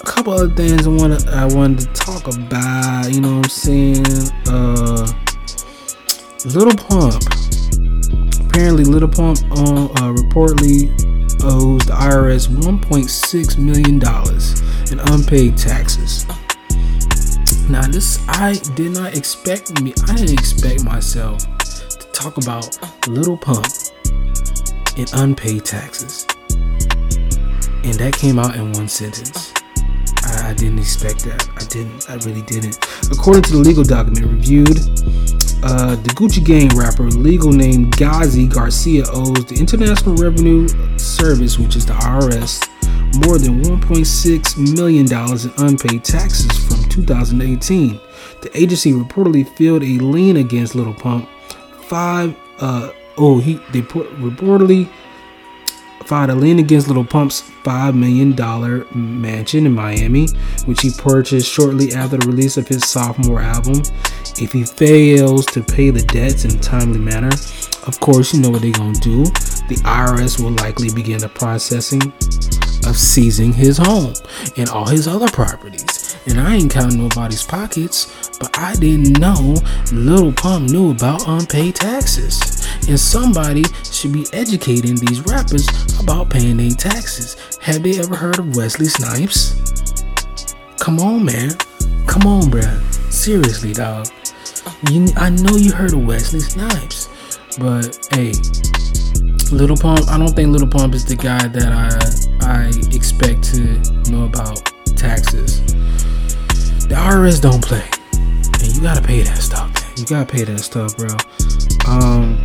a 0.00 0.06
couple 0.06 0.32
other 0.34 0.54
things 0.54 0.86
I 0.86 0.90
want 0.90 1.26
I 1.26 1.46
wanted 1.46 1.80
to 1.80 1.86
talk 1.94 2.28
about. 2.28 3.12
You 3.12 3.22
know 3.22 3.38
what 3.38 3.46
I'm 3.46 3.50
saying? 3.50 4.06
Uh, 4.46 5.10
Little 6.46 6.76
Pump. 6.76 7.20
Apparently, 8.46 8.84
Little 8.84 9.08
Pump 9.08 9.38
uh, 9.50 10.14
reportedly 10.14 10.92
owes 11.42 11.84
the 11.86 11.94
IRS 11.94 12.46
1.6 12.46 13.58
million 13.58 13.98
dollars 13.98 14.60
in 14.92 15.00
unpaid 15.10 15.58
taxes. 15.58 16.24
Now, 17.68 17.88
this 17.88 18.20
I 18.28 18.54
did 18.76 18.92
not 18.92 19.16
expect 19.16 19.82
me. 19.82 19.92
I 20.06 20.14
didn't 20.14 20.38
expect 20.38 20.84
myself 20.84 21.44
talk 22.20 22.36
about 22.36 22.78
Little 23.08 23.36
Pump 23.36 23.66
and 24.98 25.10
unpaid 25.14 25.64
taxes, 25.64 26.26
and 27.82 27.94
that 27.94 28.14
came 28.14 28.38
out 28.38 28.56
in 28.56 28.72
one 28.72 28.88
sentence. 28.88 29.54
I, 30.24 30.50
I 30.50 30.54
didn't 30.54 30.80
expect 30.80 31.24
that. 31.24 31.48
I 31.56 31.64
didn't. 31.64 32.10
I 32.10 32.16
really 32.26 32.42
didn't. 32.42 32.76
According 33.10 33.44
to 33.44 33.52
the 33.52 33.58
legal 33.58 33.84
document 33.84 34.26
reviewed, 34.26 34.78
uh, 35.64 35.96
the 35.96 36.10
Gucci 36.14 36.44
Gang 36.44 36.68
rapper, 36.76 37.04
legal 37.04 37.52
name 37.52 37.90
Gazzy 37.92 38.52
Garcia, 38.52 39.04
owes 39.08 39.46
the 39.46 39.56
International 39.58 40.14
Revenue 40.14 40.68
Service, 40.98 41.58
which 41.58 41.74
is 41.74 41.86
the 41.86 41.94
IRS, 41.94 42.60
more 43.26 43.38
than 43.38 43.62
1.6 43.62 44.76
million 44.76 45.06
dollars 45.06 45.46
in 45.46 45.52
unpaid 45.56 46.04
taxes 46.04 46.52
from 46.68 46.86
2018. 46.90 47.98
The 48.42 48.50
agency 48.54 48.92
reportedly 48.92 49.46
filed 49.56 49.82
a 49.82 50.04
lien 50.04 50.36
against 50.36 50.74
Little 50.74 50.94
Pump. 50.94 51.26
Five. 51.90 52.36
Uh, 52.60 52.92
oh, 53.18 53.40
he 53.40 53.54
they 53.72 53.82
put 53.82 54.08
reportedly 54.18 54.88
filed 56.04 56.30
a 56.30 56.34
lien 56.34 56.60
against 56.60 56.88
Little 56.88 57.04
Pump's 57.04 57.42
$5 57.62 57.94
million 57.94 59.20
mansion 59.20 59.66
in 59.66 59.72
Miami, 59.72 60.28
which 60.66 60.80
he 60.82 60.90
purchased 60.98 61.48
shortly 61.48 61.92
after 61.92 62.16
the 62.16 62.26
release 62.26 62.56
of 62.56 62.66
his 62.66 62.88
sophomore 62.88 63.40
album. 63.40 63.82
If 64.38 64.52
he 64.52 64.64
fails 64.64 65.46
to 65.46 65.62
pay 65.62 65.90
the 65.90 66.02
debts 66.02 66.44
in 66.44 66.56
a 66.56 66.60
timely 66.60 66.98
manner, 66.98 67.30
of 67.86 67.98
course, 68.00 68.32
you 68.32 68.40
know 68.40 68.50
what 68.50 68.62
they're 68.62 68.72
going 68.72 68.94
to 68.94 69.00
do. 69.00 69.24
The 69.68 69.80
IRS 69.84 70.40
will 70.40 70.52
likely 70.52 70.90
begin 70.90 71.18
the 71.18 71.28
processing 71.28 72.12
of 72.86 72.96
seizing 72.96 73.52
his 73.52 73.78
home 73.78 74.14
and 74.56 74.68
all 74.68 74.86
his 74.86 75.06
other 75.06 75.28
properties. 75.28 75.99
And 76.26 76.40
I 76.40 76.56
ain't 76.56 76.70
counting 76.70 76.98
nobody's 76.98 77.42
pockets, 77.42 78.30
but 78.38 78.50
I 78.58 78.74
didn't 78.76 79.18
know 79.18 79.56
Little 79.92 80.32
Pump 80.32 80.70
knew 80.70 80.90
about 80.90 81.26
unpaid 81.26 81.76
taxes. 81.76 82.66
And 82.88 83.00
somebody 83.00 83.64
should 83.84 84.12
be 84.12 84.26
educating 84.32 84.96
these 84.96 85.20
rappers 85.22 85.66
about 86.00 86.30
paying 86.30 86.58
their 86.58 86.70
taxes. 86.70 87.36
Have 87.62 87.82
they 87.82 87.98
ever 87.98 88.16
heard 88.16 88.38
of 88.38 88.56
Wesley 88.56 88.86
Snipes? 88.86 89.54
Come 90.78 90.98
on, 90.98 91.24
man. 91.24 91.50
Come 92.06 92.26
on, 92.26 92.42
bruh. 92.44 93.12
Seriously, 93.12 93.72
dog. 93.72 94.06
You, 94.90 95.08
I 95.16 95.30
know 95.30 95.56
you 95.56 95.72
heard 95.72 95.92
of 95.92 96.06
Wesley 96.06 96.40
Snipes, 96.40 97.08
but 97.58 97.98
hey, 98.12 98.32
Little 99.52 99.76
Pump. 99.76 100.08
I 100.08 100.18
don't 100.18 100.34
think 100.34 100.50
Little 100.50 100.68
Pump 100.68 100.94
is 100.94 101.04
the 101.04 101.16
guy 101.16 101.48
that 101.48 101.72
I 101.72 102.20
I 102.42 102.68
expect 102.94 103.44
to 103.54 104.10
know 104.10 104.24
about 104.24 104.64
taxes. 104.96 105.60
The 106.90 106.96
IRS 106.96 107.40
don't 107.40 107.64
play, 107.64 107.88
and 108.12 108.74
you 108.74 108.82
gotta 108.82 109.00
pay 109.00 109.22
that 109.22 109.38
stuff. 109.38 109.72
Man. 109.72 109.92
You 109.96 110.06
gotta 110.06 110.26
pay 110.26 110.42
that 110.42 110.58
stuff, 110.58 110.96
bro. 110.96 111.08
Um, 111.86 112.36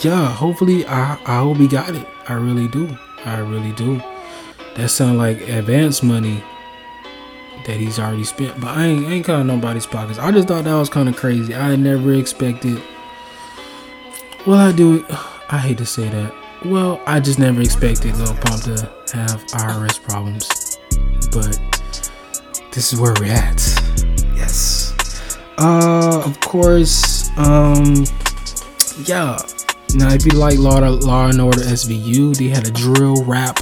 yeah, 0.00 0.32
hopefully 0.32 0.86
I 0.86 1.18
I 1.26 1.40
hope 1.40 1.58
he 1.58 1.68
got 1.68 1.94
it. 1.94 2.06
I 2.26 2.32
really 2.32 2.68
do. 2.68 2.96
I 3.26 3.40
really 3.40 3.72
do. 3.72 4.02
That 4.76 4.88
sound 4.88 5.18
like 5.18 5.42
advance 5.42 6.02
money 6.02 6.42
that 7.66 7.76
he's 7.76 7.98
already 7.98 8.24
spent. 8.24 8.58
But 8.58 8.68
I 8.68 8.86
ain't, 8.86 9.06
I 9.06 9.12
ain't 9.12 9.26
counting 9.26 9.48
nobody's 9.48 9.84
pockets. 9.84 10.18
I 10.18 10.32
just 10.32 10.48
thought 10.48 10.64
that 10.64 10.74
was 10.74 10.88
kind 10.88 11.10
of 11.10 11.16
crazy. 11.16 11.54
I 11.54 11.76
never 11.76 12.14
expected. 12.14 12.82
Well, 14.46 14.58
I 14.58 14.72
do. 14.72 15.04
I 15.50 15.58
hate 15.58 15.76
to 15.78 15.86
say 15.86 16.08
that. 16.08 16.34
Well, 16.64 17.02
I 17.06 17.20
just 17.20 17.38
never 17.38 17.60
expected 17.60 18.16
Lil 18.16 18.34
Pump 18.36 18.62
to 18.62 18.90
have 19.12 19.44
IRS 19.48 20.02
problems. 20.02 20.78
But 21.30 21.75
this 22.76 22.92
is 22.92 23.00
where 23.00 23.14
we're 23.18 23.32
at. 23.32 23.58
Yes. 24.36 24.94
Uh, 25.56 26.22
of 26.22 26.38
course. 26.40 27.30
Um, 27.38 28.04
yeah. 29.04 29.38
Now, 29.94 30.12
if 30.12 30.26
you 30.26 30.32
like 30.32 30.58
Law, 30.58 30.78
Law 30.80 31.28
and 31.28 31.40
Order 31.40 31.62
SVU, 31.62 32.36
they 32.36 32.48
had 32.48 32.68
a 32.68 32.70
drill 32.70 33.24
rap 33.24 33.56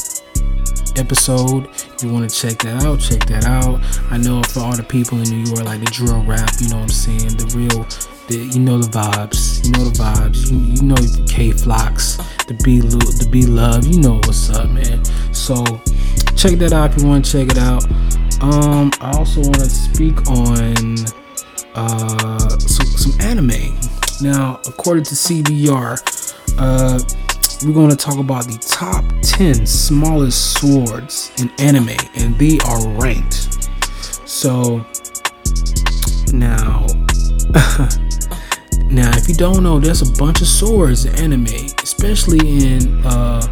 episode. 0.96 1.66
If 1.66 2.02
you 2.02 2.12
want 2.12 2.28
to 2.28 2.36
check 2.36 2.58
that 2.64 2.82
out, 2.82 2.98
check 2.98 3.24
that 3.26 3.44
out. 3.44 3.80
I 4.10 4.18
know 4.18 4.42
for 4.42 4.60
all 4.60 4.76
the 4.76 4.82
people 4.82 5.18
in 5.22 5.30
New 5.30 5.48
York, 5.48 5.64
like 5.64 5.78
the 5.78 5.86
drill 5.92 6.20
rap, 6.24 6.50
you 6.58 6.70
know 6.70 6.78
what 6.78 6.82
I'm 6.82 6.88
saying? 6.88 7.36
The 7.36 7.46
real, 7.54 7.84
the 8.26 8.52
you 8.52 8.58
know 8.58 8.78
the 8.78 8.90
vibes, 8.90 9.64
you 9.64 9.70
know 9.70 9.84
the 9.84 9.96
vibes. 9.96 10.50
You, 10.50 10.58
you 10.58 10.82
know 10.82 11.26
K 11.28 11.52
Flocks, 11.52 12.16
the 12.48 12.60
B 12.64 12.80
the 12.80 13.28
B 13.30 13.46
Love, 13.46 13.86
you 13.86 14.00
know 14.00 14.14
what's 14.14 14.50
up, 14.50 14.70
man. 14.70 15.04
So 15.32 15.62
check 16.34 16.58
that 16.58 16.72
out 16.72 16.94
if 16.94 17.02
you 17.02 17.08
want 17.08 17.24
to 17.24 17.30
check 17.30 17.56
it 17.56 17.58
out. 17.58 17.84
Um, 18.40 18.90
I 19.00 19.12
also 19.16 19.40
want 19.40 19.56
to 19.56 19.70
speak 19.70 20.28
on 20.28 20.96
uh 21.74 22.48
some, 22.58 22.86
some 22.86 23.20
anime. 23.20 23.78
Now, 24.20 24.60
according 24.66 25.04
to 25.04 25.14
CBR, 25.14 25.98
uh, 26.58 27.00
we're 27.66 27.72
going 27.72 27.90
to 27.90 27.96
talk 27.96 28.18
about 28.18 28.44
the 28.44 28.58
top 28.58 29.04
10 29.22 29.66
smallest 29.66 30.54
swords 30.58 31.32
in 31.38 31.50
anime, 31.58 31.96
and 32.16 32.38
they 32.38 32.58
are 32.66 32.86
ranked. 32.96 33.68
So, 34.28 34.84
now, 36.32 36.86
now, 38.86 39.10
if 39.16 39.28
you 39.28 39.34
don't 39.34 39.62
know, 39.62 39.80
there's 39.80 40.02
a 40.02 40.12
bunch 40.18 40.40
of 40.42 40.46
swords 40.46 41.06
in 41.06 41.14
anime, 41.16 41.46
especially 41.82 42.38
in, 42.38 43.04
uh, 43.04 43.46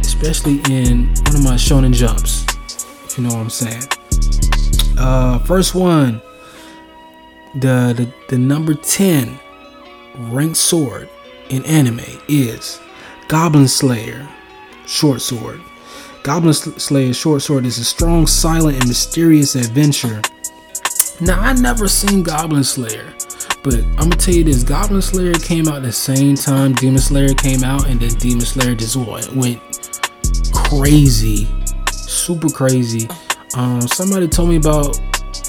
especially 0.00 0.60
in 0.70 1.08
one 1.08 1.34
of 1.34 1.42
my 1.42 1.54
Shonen 1.54 1.92
Jumps. 1.92 2.43
You 3.16 3.24
know 3.24 3.30
what 3.30 3.38
I'm 3.38 3.50
saying. 3.50 3.82
Uh, 4.98 5.38
first 5.40 5.74
one, 5.74 6.20
the 7.54 7.94
the, 7.96 8.12
the 8.28 8.38
number 8.38 8.74
10 8.74 9.38
ranked 10.16 10.56
sword 10.56 11.08
in 11.50 11.64
anime 11.66 12.00
is 12.28 12.80
Goblin 13.28 13.68
Slayer 13.68 14.28
Short 14.86 15.20
Sword. 15.20 15.60
Goblin 16.22 16.54
Slayer 16.54 17.12
Short 17.12 17.42
Sword 17.42 17.66
is 17.66 17.78
a 17.78 17.84
strong, 17.84 18.26
silent, 18.26 18.78
and 18.78 18.88
mysterious 18.88 19.54
adventure. 19.54 20.22
Now, 21.20 21.40
I 21.40 21.52
never 21.52 21.86
seen 21.86 22.22
Goblin 22.22 22.64
Slayer, 22.64 23.14
But 23.62 23.74
I'm 23.74 24.08
gonna 24.10 24.16
tell 24.16 24.34
you 24.34 24.44
this: 24.44 24.64
Goblin 24.64 25.02
Slayer 25.02 25.34
came 25.34 25.68
out 25.68 25.82
the 25.82 25.92
same 25.92 26.34
time 26.34 26.72
Demon 26.72 26.98
Slayer 26.98 27.34
came 27.34 27.62
out, 27.62 27.86
and 27.88 28.00
then 28.00 28.10
Demon 28.18 28.44
Slayer 28.44 28.74
just 28.74 28.96
went 28.96 29.60
crazy, 30.52 31.46
super 32.14 32.48
crazy. 32.48 33.08
Um, 33.56 33.80
somebody 33.82 34.28
told 34.28 34.48
me 34.48 34.56
about 34.56 35.00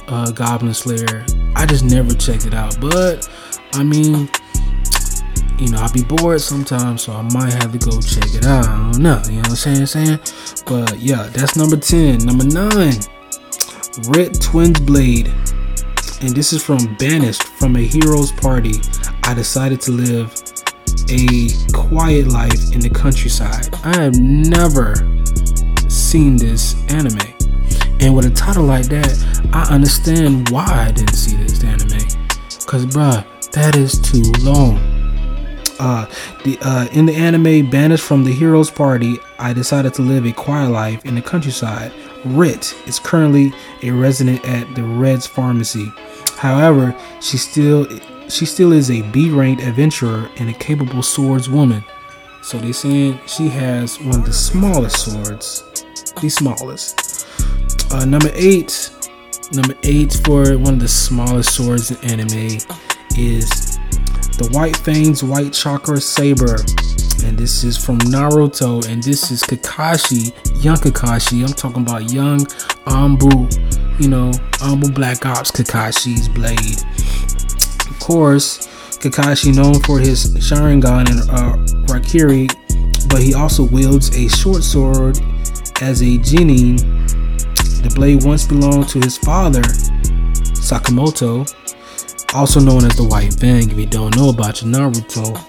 uh, 0.08 0.32
Goblin 0.32 0.74
Slayer. 0.74 1.26
I 1.56 1.66
just 1.66 1.86
never 1.86 2.14
checked 2.14 2.46
it 2.46 2.54
out, 2.54 2.80
but 2.80 3.30
I 3.74 3.84
mean, 3.84 4.30
you 5.58 5.70
know, 5.70 5.80
I'll 5.80 5.94
be 5.94 6.04
bored 6.04 6.42
sometimes, 6.42 7.04
so 7.04 7.14
I 7.14 7.22
might 7.22 7.54
have 7.54 7.72
to 7.72 7.78
go 7.78 8.02
check 8.02 8.34
it 8.34 8.46
out. 8.46 8.68
I 8.68 8.92
don't 8.92 9.02
know, 9.02 9.22
you 9.26 9.34
know 9.34 9.50
what 9.50 9.66
I'm 9.68 9.86
saying? 9.86 9.86
saying? 9.86 10.20
But 10.66 11.00
yeah, 11.00 11.28
that's 11.32 11.56
number 11.56 11.78
10. 11.78 12.20
Number 12.20 12.46
9, 12.46 12.94
Red 14.10 14.40
Twins 14.42 14.80
Blade 14.80 15.34
and 16.22 16.36
this 16.36 16.54
is 16.54 16.64
from 16.64 16.96
Banished 16.96 17.44
from 17.44 17.76
a 17.76 17.82
Hero's 17.82 18.32
Party. 18.32 18.74
I 19.24 19.34
decided 19.34 19.82
to 19.82 19.92
live 19.92 20.34
a 21.10 21.50
quiet 21.74 22.28
life 22.28 22.74
in 22.74 22.80
the 22.80 22.90
countryside. 22.90 23.70
I 23.84 23.96
have 23.98 24.20
never 24.20 24.96
seen 26.16 26.38
this 26.38 26.76
anime. 26.88 27.20
And 28.00 28.16
with 28.16 28.26
a 28.26 28.30
title 28.30 28.64
like 28.64 28.86
that, 28.86 29.50
I 29.52 29.64
understand 29.64 30.48
why 30.48 30.66
I 30.66 30.90
didn't 30.90 31.14
see 31.14 31.36
this 31.36 31.62
anime. 31.62 32.08
Cause 32.66 32.86
bruh, 32.86 33.26
that 33.52 33.76
is 33.76 34.00
too 34.00 34.24
long. 34.42 34.78
Uh, 35.78 36.10
the 36.46 36.58
uh, 36.62 36.88
in 36.94 37.06
the 37.06 37.14
anime 37.14 37.70
banished 37.70 38.06
from 38.06 38.24
the 38.24 38.32
Heroes 38.32 38.72
party, 38.72 39.18
I 39.40 39.52
decided 39.52 39.94
to 39.96 40.04
live 40.04 40.26
a 40.26 40.32
quiet 40.32 40.70
life 40.70 41.04
in 41.04 41.16
the 41.16 41.22
countryside. 41.22 41.92
Rit 42.24 42.74
is 42.88 42.98
currently 42.98 43.54
a 43.84 43.92
resident 43.92 44.48
at 44.48 44.74
the 44.74 44.84
Red's 44.84 45.28
pharmacy. 45.28 45.92
However, 46.38 46.96
she 47.20 47.36
still 47.36 47.90
she 48.30 48.46
still 48.46 48.72
is 48.72 48.90
a 48.90 49.02
B-ranked 49.12 49.62
adventurer 49.62 50.30
and 50.38 50.50
a 50.50 50.54
capable 50.54 51.02
swordswoman. 51.02 51.84
So 52.42 52.58
they 52.58 52.72
saying 52.72 53.20
she 53.28 53.50
has 53.50 54.00
one 54.00 54.20
of 54.20 54.26
the 54.26 54.32
smallest 54.32 55.04
swords, 55.04 55.64
the 56.22 56.30
smallest. 56.30 57.28
Uh, 57.92 58.06
number 58.06 58.32
eight, 58.34 58.90
number 59.54 59.76
eight 59.84 60.20
for 60.26 60.58
one 60.58 60.76
of 60.76 60.80
the 60.80 60.88
smallest 60.88 61.56
swords 61.56 61.92
in 61.92 61.98
anime 62.10 62.58
is 63.18 63.78
the 64.38 64.50
White 64.52 64.76
Fangs 64.78 65.24
White 65.24 65.54
Chakra 65.54 66.00
Saber. 66.02 66.58
And 67.24 67.38
this 67.38 67.64
is 67.64 67.78
from 67.78 67.98
Naruto, 68.00 68.86
and 68.88 69.02
this 69.02 69.32
is 69.32 69.42
Kakashi, 69.44 70.34
young 70.64 70.76
Kakashi. 70.76 71.48
I'm 71.48 71.54
talking 71.54 71.82
about 71.82 72.12
young 72.12 72.40
Anbu, 72.86 74.00
you 74.00 74.10
know, 74.10 74.32
Anbu 74.60 74.94
Black 74.94 75.26
Ops 75.26 75.52
Kakashi's 75.52 76.28
blade. 76.28 76.80
Of 77.90 78.00
course, 78.00 78.68
Kakashi 78.98 79.56
known 79.56 79.82
for 79.84 80.00
his 80.00 80.36
Sharingan 80.36 81.10
and 81.10 81.30
uh, 81.30 81.56
Raikiri, 81.88 82.50
but 83.10 83.22
he 83.22 83.34
also 83.34 83.64
wields 83.64 84.16
a 84.16 84.28
short 84.28 84.64
sword 84.64 85.20
as 85.82 86.02
a 86.02 86.18
genin. 86.20 86.78
The 87.82 87.92
blade 87.94 88.24
once 88.24 88.46
belonged 88.46 88.90
to 88.90 89.00
his 89.00 89.18
father, 89.18 89.62
Sakamoto, 89.62 91.46
also 92.34 92.60
known 92.60 92.86
as 92.86 92.96
the 92.96 93.04
White 93.04 93.34
Fang. 93.36 93.70
If 93.70 93.78
you 93.78 93.86
don't 93.86 94.16
know 94.16 94.30
about 94.30 94.62
your 94.62 94.72
Naruto, 94.72 95.40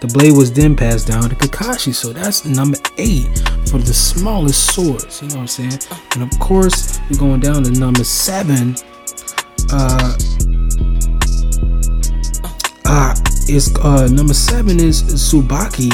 the 0.00 0.06
blade 0.08 0.36
was 0.36 0.52
then 0.52 0.76
passed 0.76 1.08
down 1.08 1.28
to 1.28 1.34
Kakashi. 1.34 1.94
So 1.94 2.12
that's 2.12 2.44
number 2.44 2.78
eight 2.98 3.26
for 3.70 3.78
the 3.78 3.94
smallest 3.94 4.74
swords. 4.74 5.22
You 5.22 5.28
know 5.28 5.36
what 5.36 5.40
I'm 5.40 5.46
saying? 5.48 5.78
And 6.14 6.22
of 6.22 6.38
course, 6.38 7.00
we're 7.10 7.18
going 7.18 7.40
down 7.40 7.64
to 7.64 7.70
number 7.70 8.04
seven. 8.04 8.76
Uh, 9.70 10.16
uh, 12.84 13.14
is 13.48 13.74
uh 13.82 14.08
number 14.08 14.34
seven 14.34 14.78
is 14.78 15.02
Tsubaki 15.02 15.90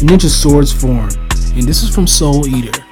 Ninja 0.00 0.28
Swords 0.28 0.72
form, 0.72 1.08
and 1.54 1.62
this 1.62 1.82
is 1.82 1.94
from 1.94 2.06
Soul 2.06 2.46
Eater. 2.46 2.83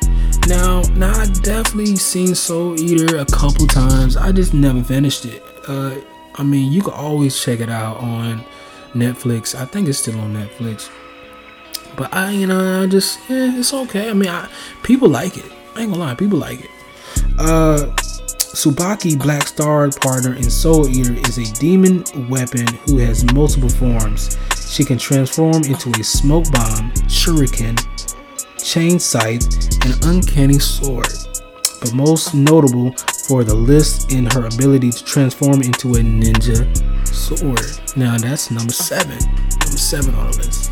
Now, 0.48 0.82
now 0.94 1.12
I 1.18 1.26
definitely 1.26 1.96
seen 1.96 2.34
Soul 2.34 2.78
Eater 2.78 3.18
a 3.18 3.24
couple 3.26 3.66
times. 3.66 4.16
I 4.16 4.32
just 4.32 4.52
never 4.52 4.82
finished 4.82 5.24
it. 5.24 5.42
Uh, 5.68 5.96
I 6.34 6.42
mean, 6.42 6.72
you 6.72 6.82
can 6.82 6.94
always 6.94 7.38
check 7.40 7.60
it 7.60 7.70
out 7.70 7.98
on 7.98 8.44
Netflix. 8.94 9.54
I 9.54 9.64
think 9.64 9.88
it's 9.88 9.98
still 9.98 10.18
on 10.20 10.34
Netflix. 10.34 10.90
But 11.96 12.12
I, 12.14 12.30
you 12.30 12.46
know, 12.46 12.82
I 12.82 12.86
just, 12.86 13.18
yeah, 13.28 13.58
it's 13.58 13.72
okay. 13.72 14.10
I 14.10 14.14
mean, 14.14 14.28
I, 14.28 14.48
people 14.82 15.08
like 15.08 15.36
it. 15.36 15.50
I 15.74 15.82
ain't 15.82 15.92
gonna 15.92 16.04
lie, 16.04 16.14
people 16.14 16.38
like 16.38 16.60
it. 16.60 16.70
Uh, 17.38 17.92
Tsubaki 18.52 19.18
Black 19.20 19.46
Star 19.46 19.88
partner 19.90 20.34
in 20.34 20.50
Soul 20.50 20.88
Eater 20.88 21.14
is 21.14 21.38
a 21.38 21.52
demon 21.58 22.04
weapon 22.28 22.66
who 22.86 22.98
has 22.98 23.24
multiple 23.32 23.68
forms. 23.68 24.36
She 24.68 24.84
can 24.84 24.98
transform 24.98 25.64
into 25.64 25.90
a 25.98 26.04
smoke 26.04 26.50
bomb, 26.52 26.90
shuriken, 27.08 27.78
chain 28.62 28.98
scythe, 28.98 29.44
and 29.84 30.04
uncanny 30.04 30.58
sword. 30.58 31.08
But 31.80 31.94
most 31.94 32.34
notable 32.34 32.92
for 33.26 33.44
the 33.44 33.54
list 33.54 34.12
in 34.12 34.26
her 34.26 34.46
ability 34.46 34.90
to 34.90 35.04
transform 35.04 35.62
into 35.62 35.94
a 35.94 35.98
ninja 35.98 36.66
sword. 37.06 37.96
Now 37.96 38.16
that's 38.18 38.50
number 38.50 38.72
seven. 38.72 39.18
Number 39.18 39.78
seven 39.78 40.14
on 40.14 40.30
the 40.30 40.38
list. 40.38 40.70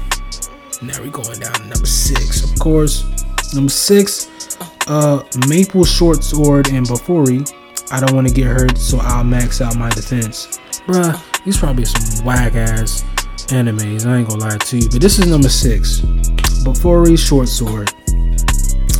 Now 0.82 1.00
we're 1.00 1.10
going 1.10 1.38
down 1.40 1.52
to 1.54 1.62
number 1.66 1.86
six. 1.86 2.44
Of 2.50 2.58
course, 2.58 3.04
number 3.54 3.70
six, 3.70 4.56
uh, 4.86 5.22
Maple 5.48 5.84
Short 5.84 6.22
Sword 6.22 6.68
and 6.70 6.86
Bofuri. 6.86 7.52
I 7.92 8.00
don't 8.00 8.14
want 8.14 8.28
to 8.28 8.32
get 8.34 8.46
hurt, 8.46 8.78
so 8.78 8.98
I'll 9.02 9.24
max 9.24 9.60
out 9.60 9.76
my 9.76 9.90
defense. 9.90 10.58
Bruh, 10.86 11.20
these 11.44 11.58
probably 11.58 11.84
some 11.84 12.24
whack 12.24 12.54
ass 12.54 13.02
animes. 13.48 14.06
I 14.06 14.18
ain't 14.18 14.28
gonna 14.28 14.40
lie 14.40 14.56
to 14.56 14.78
you, 14.78 14.88
but 14.88 15.00
this 15.00 15.18
is 15.18 15.26
number 15.26 15.48
six. 15.48 16.02
Bofuri 16.64 17.18
Short 17.18 17.48
Sword. 17.48 17.92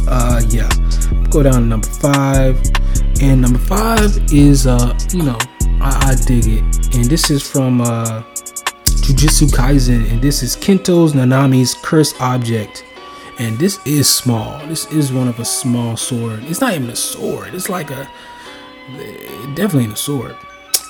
Uh, 0.08 0.42
yeah. 0.48 0.68
Go 1.30 1.42
down 1.42 1.54
to 1.54 1.60
number 1.60 1.86
five, 1.86 2.60
and 3.20 3.40
number 3.40 3.58
five 3.58 4.16
is 4.32 4.66
uh, 4.66 4.98
you 5.12 5.22
know, 5.22 5.38
I, 5.80 6.10
I 6.10 6.14
dig 6.26 6.46
it, 6.46 6.94
and 6.94 7.04
this 7.04 7.30
is 7.30 7.48
from 7.48 7.80
uh, 7.80 8.22
Jujutsu 8.84 9.48
Kaisen, 9.52 10.10
and 10.10 10.20
this 10.20 10.42
is 10.42 10.56
Kento's 10.56 11.12
Nanami's 11.12 11.74
cursed 11.82 12.20
object. 12.20 12.84
And 13.38 13.58
this 13.58 13.78
is 13.86 14.06
small. 14.06 14.58
This 14.66 14.90
is 14.92 15.12
one 15.12 15.26
of 15.26 15.38
a 15.40 15.44
small 15.46 15.96
sword. 15.96 16.44
It's 16.44 16.60
not 16.60 16.74
even 16.74 16.90
a 16.90 16.96
sword. 16.96 17.54
It's 17.54 17.70
like 17.70 17.90
a 17.90 18.06
definitely 19.54 19.92
a 19.92 19.96
sword. 19.96 20.36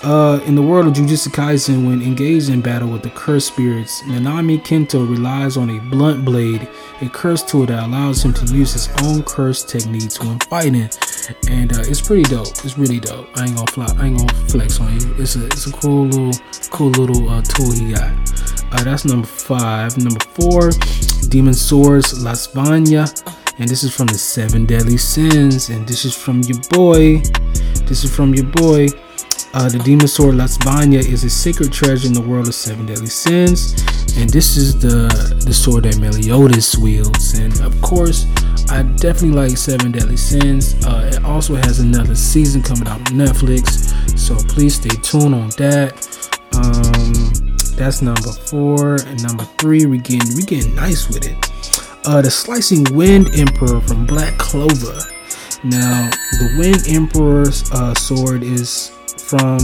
Uh, 0.02 0.40
in 0.46 0.54
the 0.54 0.62
world 0.62 0.86
of 0.86 0.94
Jujutsu 0.94 1.28
Kaisen, 1.28 1.86
when 1.86 2.00
engaged 2.00 2.48
in 2.48 2.62
battle 2.62 2.88
with 2.88 3.02
the 3.02 3.10
cursed 3.10 3.48
spirits, 3.48 4.00
Nanami 4.04 4.58
Kento 4.58 5.06
relies 5.06 5.58
on 5.58 5.68
a 5.68 5.78
blunt 5.78 6.24
blade, 6.24 6.66
a 7.02 7.08
cursed 7.10 7.48
tool 7.50 7.66
that 7.66 7.84
allows 7.84 8.24
him 8.24 8.32
to 8.32 8.46
use 8.46 8.72
his 8.72 8.88
own 9.02 9.22
cursed 9.24 9.68
techniques 9.68 10.18
when 10.18 10.38
fighting. 10.40 10.88
And 11.50 11.74
uh, 11.74 11.80
it's 11.80 12.00
pretty 12.00 12.22
dope. 12.22 12.48
It's 12.64 12.78
really 12.78 12.98
dope. 12.98 13.28
I 13.36 13.44
ain't 13.44 13.56
gonna 13.56 13.70
fly. 13.70 13.94
I 13.98 14.06
ain't 14.06 14.18
gonna 14.18 14.48
flex 14.48 14.80
on 14.80 14.98
you. 14.98 15.14
It's 15.18 15.36
a 15.36 15.44
it's 15.44 15.66
a 15.66 15.72
cool 15.72 16.06
little 16.06 16.32
cool 16.70 16.88
little 16.92 17.28
uh, 17.28 17.42
tool 17.42 17.70
he 17.70 17.92
got. 17.92 18.10
Uh, 18.72 18.82
that's 18.82 19.04
number 19.04 19.26
five. 19.26 19.98
Number 19.98 20.24
four, 20.30 20.70
Demon 21.28 21.52
Swords 21.52 22.24
Lostvayne, 22.24 23.04
and 23.58 23.68
this 23.68 23.84
is 23.84 23.94
from 23.94 24.06
the 24.06 24.14
Seven 24.14 24.64
Deadly 24.64 24.96
Sins, 24.96 25.68
and 25.68 25.86
this 25.86 26.06
is 26.06 26.16
from 26.16 26.40
your 26.44 26.58
boy. 26.70 27.18
This 27.84 28.02
is 28.02 28.16
from 28.16 28.34
your 28.34 28.46
boy. 28.46 28.88
Uh, 29.52 29.68
the 29.68 29.78
demon 29.80 30.06
sword 30.06 30.36
Lostvayne 30.36 30.94
is 30.94 31.24
a 31.24 31.30
sacred 31.30 31.72
treasure 31.72 32.06
in 32.06 32.12
the 32.12 32.20
world 32.20 32.46
of 32.46 32.54
seven 32.54 32.86
deadly 32.86 33.06
sins, 33.06 33.72
and 34.16 34.30
this 34.30 34.56
is 34.56 34.78
the 34.78 35.08
the 35.44 35.52
sword 35.52 35.84
that 35.84 35.98
Meliodas 35.98 36.76
wields. 36.76 37.34
And 37.34 37.60
of 37.60 37.80
course, 37.82 38.26
I 38.70 38.82
definitely 38.82 39.32
like 39.32 39.56
Seven 39.56 39.90
Deadly 39.90 40.16
Sins. 40.16 40.76
Uh, 40.86 41.10
it 41.12 41.24
also 41.24 41.56
has 41.56 41.80
another 41.80 42.14
season 42.14 42.62
coming 42.62 42.86
out 42.86 43.00
on 43.00 43.18
Netflix, 43.18 43.90
so 44.16 44.36
please 44.36 44.76
stay 44.76 44.94
tuned 45.02 45.34
on 45.34 45.50
that. 45.58 45.98
Um, 46.54 47.56
that's 47.74 48.02
number 48.02 48.30
four, 48.30 48.96
and 49.06 49.20
number 49.24 49.44
three, 49.58 49.86
we 49.86 49.98
getting 49.98 50.36
we 50.36 50.42
getting 50.42 50.76
nice 50.76 51.08
with 51.08 51.26
it. 51.26 51.50
Uh, 52.06 52.22
the 52.22 52.30
Slicing 52.30 52.84
Wind 52.94 53.34
Emperor 53.34 53.80
from 53.80 54.06
Black 54.06 54.38
Clover. 54.38 55.00
Now, 55.64 56.08
the 56.38 56.54
Wind 56.56 56.86
Emperor's 56.88 57.70
uh, 57.72 57.94
sword 57.94 58.44
is 58.44 58.92
from 59.30 59.60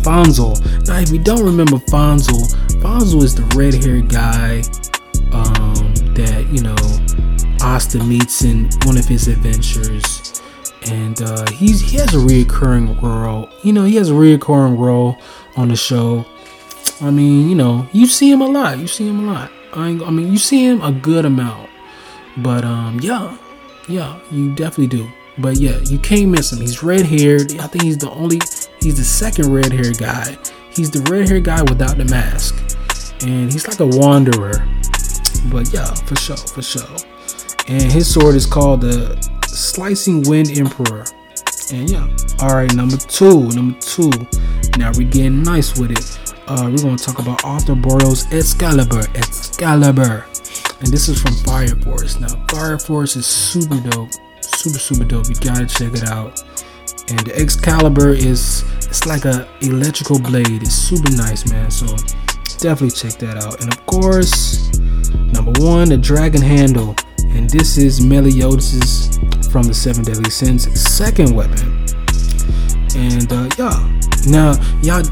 Fanzell. 0.00 0.56
Now, 0.86 1.00
if 1.00 1.10
you 1.10 1.18
don't 1.18 1.44
remember 1.44 1.76
Fanzell, 1.76 2.48
Fanzell 2.80 3.22
is 3.22 3.34
the 3.34 3.44
red 3.54 3.74
haired 3.74 4.08
guy 4.08 4.62
um, 5.32 5.94
that, 6.14 6.46
you 6.50 6.62
know, 6.62 6.74
Asta 7.60 8.02
meets 8.02 8.42
in 8.42 8.70
one 8.84 8.96
of 8.96 9.04
his 9.04 9.28
adventures. 9.28 10.40
And 10.90 11.20
uh, 11.20 11.44
he's 11.50 11.82
he 11.82 11.98
has 11.98 12.14
a 12.14 12.18
reoccurring 12.18 13.00
role. 13.02 13.48
You 13.62 13.74
know, 13.74 13.84
he 13.84 13.96
has 13.96 14.10
a 14.10 14.14
reoccurring 14.14 14.78
role 14.78 15.16
on 15.54 15.68
the 15.68 15.76
show. 15.76 16.24
I 17.02 17.10
mean, 17.10 17.50
you 17.50 17.54
know, 17.54 17.86
you 17.92 18.06
see 18.06 18.30
him 18.32 18.40
a 18.40 18.46
lot. 18.46 18.78
You 18.78 18.86
see 18.86 19.08
him 19.08 19.28
a 19.28 19.32
lot. 19.32 19.52
I, 19.74 19.90
I 19.90 20.10
mean, 20.10 20.32
you 20.32 20.38
see 20.38 20.64
him 20.66 20.80
a 20.80 20.90
good 20.90 21.24
amount. 21.24 21.68
But 22.38 22.64
um, 22.64 22.98
yeah, 23.00 23.36
yeah, 23.88 24.18
you 24.30 24.54
definitely 24.54 24.88
do. 24.88 25.08
But 25.38 25.56
yeah, 25.56 25.78
you 25.80 25.98
can't 25.98 26.28
miss 26.28 26.52
him. 26.52 26.60
He's 26.60 26.82
red 26.82 27.06
haired. 27.06 27.58
I 27.58 27.66
think 27.66 27.84
he's 27.84 27.98
the 27.98 28.10
only, 28.10 28.40
he's 28.80 28.96
the 28.96 29.04
second 29.04 29.52
red 29.52 29.72
haired 29.72 29.98
guy. 29.98 30.36
he's 30.74 30.90
the 30.90 31.00
red 31.10 31.28
hair 31.28 31.40
guy 31.40 31.62
without 31.62 31.96
the 31.96 32.04
mask, 32.04 32.54
and 33.24 33.52
he's 33.52 33.66
like 33.66 33.80
a 33.80 33.86
wanderer. 33.86 34.66
But 35.50 35.72
yeah, 35.72 35.92
for 35.94 36.16
sure, 36.16 36.36
for 36.36 36.62
sure. 36.62 36.96
And 37.68 37.90
his 37.92 38.12
sword 38.12 38.34
is 38.34 38.46
called 38.46 38.80
the 38.82 39.16
Slicing 39.46 40.22
Wind 40.28 40.50
Emperor. 40.58 41.04
And 41.72 41.88
yeah, 41.88 42.08
all 42.40 42.54
right, 42.56 42.72
number 42.74 42.96
two, 42.96 43.48
number 43.50 43.78
two. 43.80 44.10
Now 44.76 44.92
we're 44.96 45.08
getting 45.08 45.42
nice 45.42 45.78
with 45.78 45.92
it. 45.92 46.38
Uh, 46.46 46.68
we're 46.70 46.82
gonna 46.82 46.98
talk 46.98 47.18
about 47.18 47.44
Arthur 47.44 47.74
Boyle's 47.74 48.30
Excalibur. 48.32 49.04
Excalibur, 49.14 50.26
and 50.80 50.88
this 50.88 51.08
is 51.08 51.20
from 51.20 51.34
Fire 51.44 51.68
Force. 51.76 52.18
Now, 52.20 52.28
Fire 52.48 52.78
Force 52.78 53.16
is 53.16 53.26
super 53.26 53.80
dope, 53.90 54.10
super 54.62 54.78
super 54.78 55.04
dope. 55.04 55.28
You 55.28 55.34
gotta 55.34 55.66
check 55.66 55.92
it 55.92 56.08
out. 56.08 56.40
And 57.08 57.18
the 57.26 57.32
Excalibur 57.36 58.10
is 58.10 58.62
it's 58.86 59.06
like 59.06 59.24
a 59.24 59.48
electrical 59.60 60.20
blade. 60.20 60.62
It's 60.62 60.72
super 60.72 61.10
nice, 61.10 61.50
man. 61.50 61.68
So 61.68 61.86
definitely 62.60 62.92
check 62.92 63.18
that 63.18 63.42
out. 63.42 63.60
And 63.60 63.72
of 63.72 63.84
course, 63.86 64.72
number 65.32 65.52
one, 65.60 65.88
the 65.88 65.98
Dragon 65.98 66.40
Handle, 66.40 66.94
and 67.30 67.50
this 67.50 67.76
is 67.76 68.00
Meliodas' 68.00 69.18
from 69.50 69.64
the 69.64 69.74
Seven 69.74 70.04
Deadly 70.04 70.30
Sins 70.30 70.70
second 70.80 71.34
weapon. 71.34 71.84
And 72.94 73.32
uh, 73.32 73.48
yeah, 73.58 73.98
now 74.28 74.54
y'all, 74.80 75.02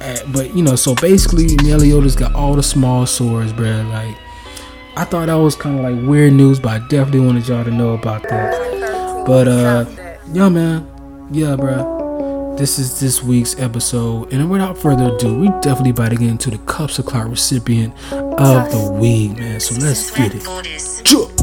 uh, 0.00 0.18
but 0.32 0.56
you 0.56 0.64
know, 0.64 0.74
so 0.74 0.96
basically 0.96 1.54
Meliodas 1.62 2.16
got 2.16 2.34
all 2.34 2.56
the 2.56 2.64
small 2.64 3.06
swords, 3.06 3.52
bro. 3.52 3.82
Like 3.92 4.16
I 4.94 5.04
thought 5.04 5.26
that 5.26 5.34
was 5.34 5.56
kind 5.56 5.78
of 5.78 5.84
like 5.84 6.06
weird 6.08 6.34
news, 6.34 6.60
but 6.60 6.68
I 6.82 6.86
definitely 6.88 7.20
wanted 7.20 7.48
y'all 7.48 7.64
to 7.64 7.70
know 7.70 7.94
about 7.94 8.22
that. 8.24 9.24
But 9.26 9.48
uh, 9.48 9.86
yeah, 10.32 10.48
man, 10.50 10.86
yeah, 11.30 11.56
bro. 11.56 12.54
This 12.58 12.78
is 12.78 13.00
this 13.00 13.22
week's 13.22 13.58
episode, 13.58 14.30
and 14.32 14.50
without 14.50 14.76
further 14.76 15.14
ado, 15.14 15.34
we 15.38 15.48
definitely 15.62 15.90
about 15.90 16.10
to 16.10 16.16
get 16.16 16.28
into 16.28 16.50
the 16.50 16.58
Cups 16.58 16.98
of 16.98 17.06
Cloud 17.06 17.30
recipient 17.30 17.94
of 18.12 18.70
the 18.70 18.96
week, 19.00 19.38
man. 19.38 19.58
So 19.60 19.80
let's 19.80 20.10
get 20.10 20.32
it. 20.34 21.41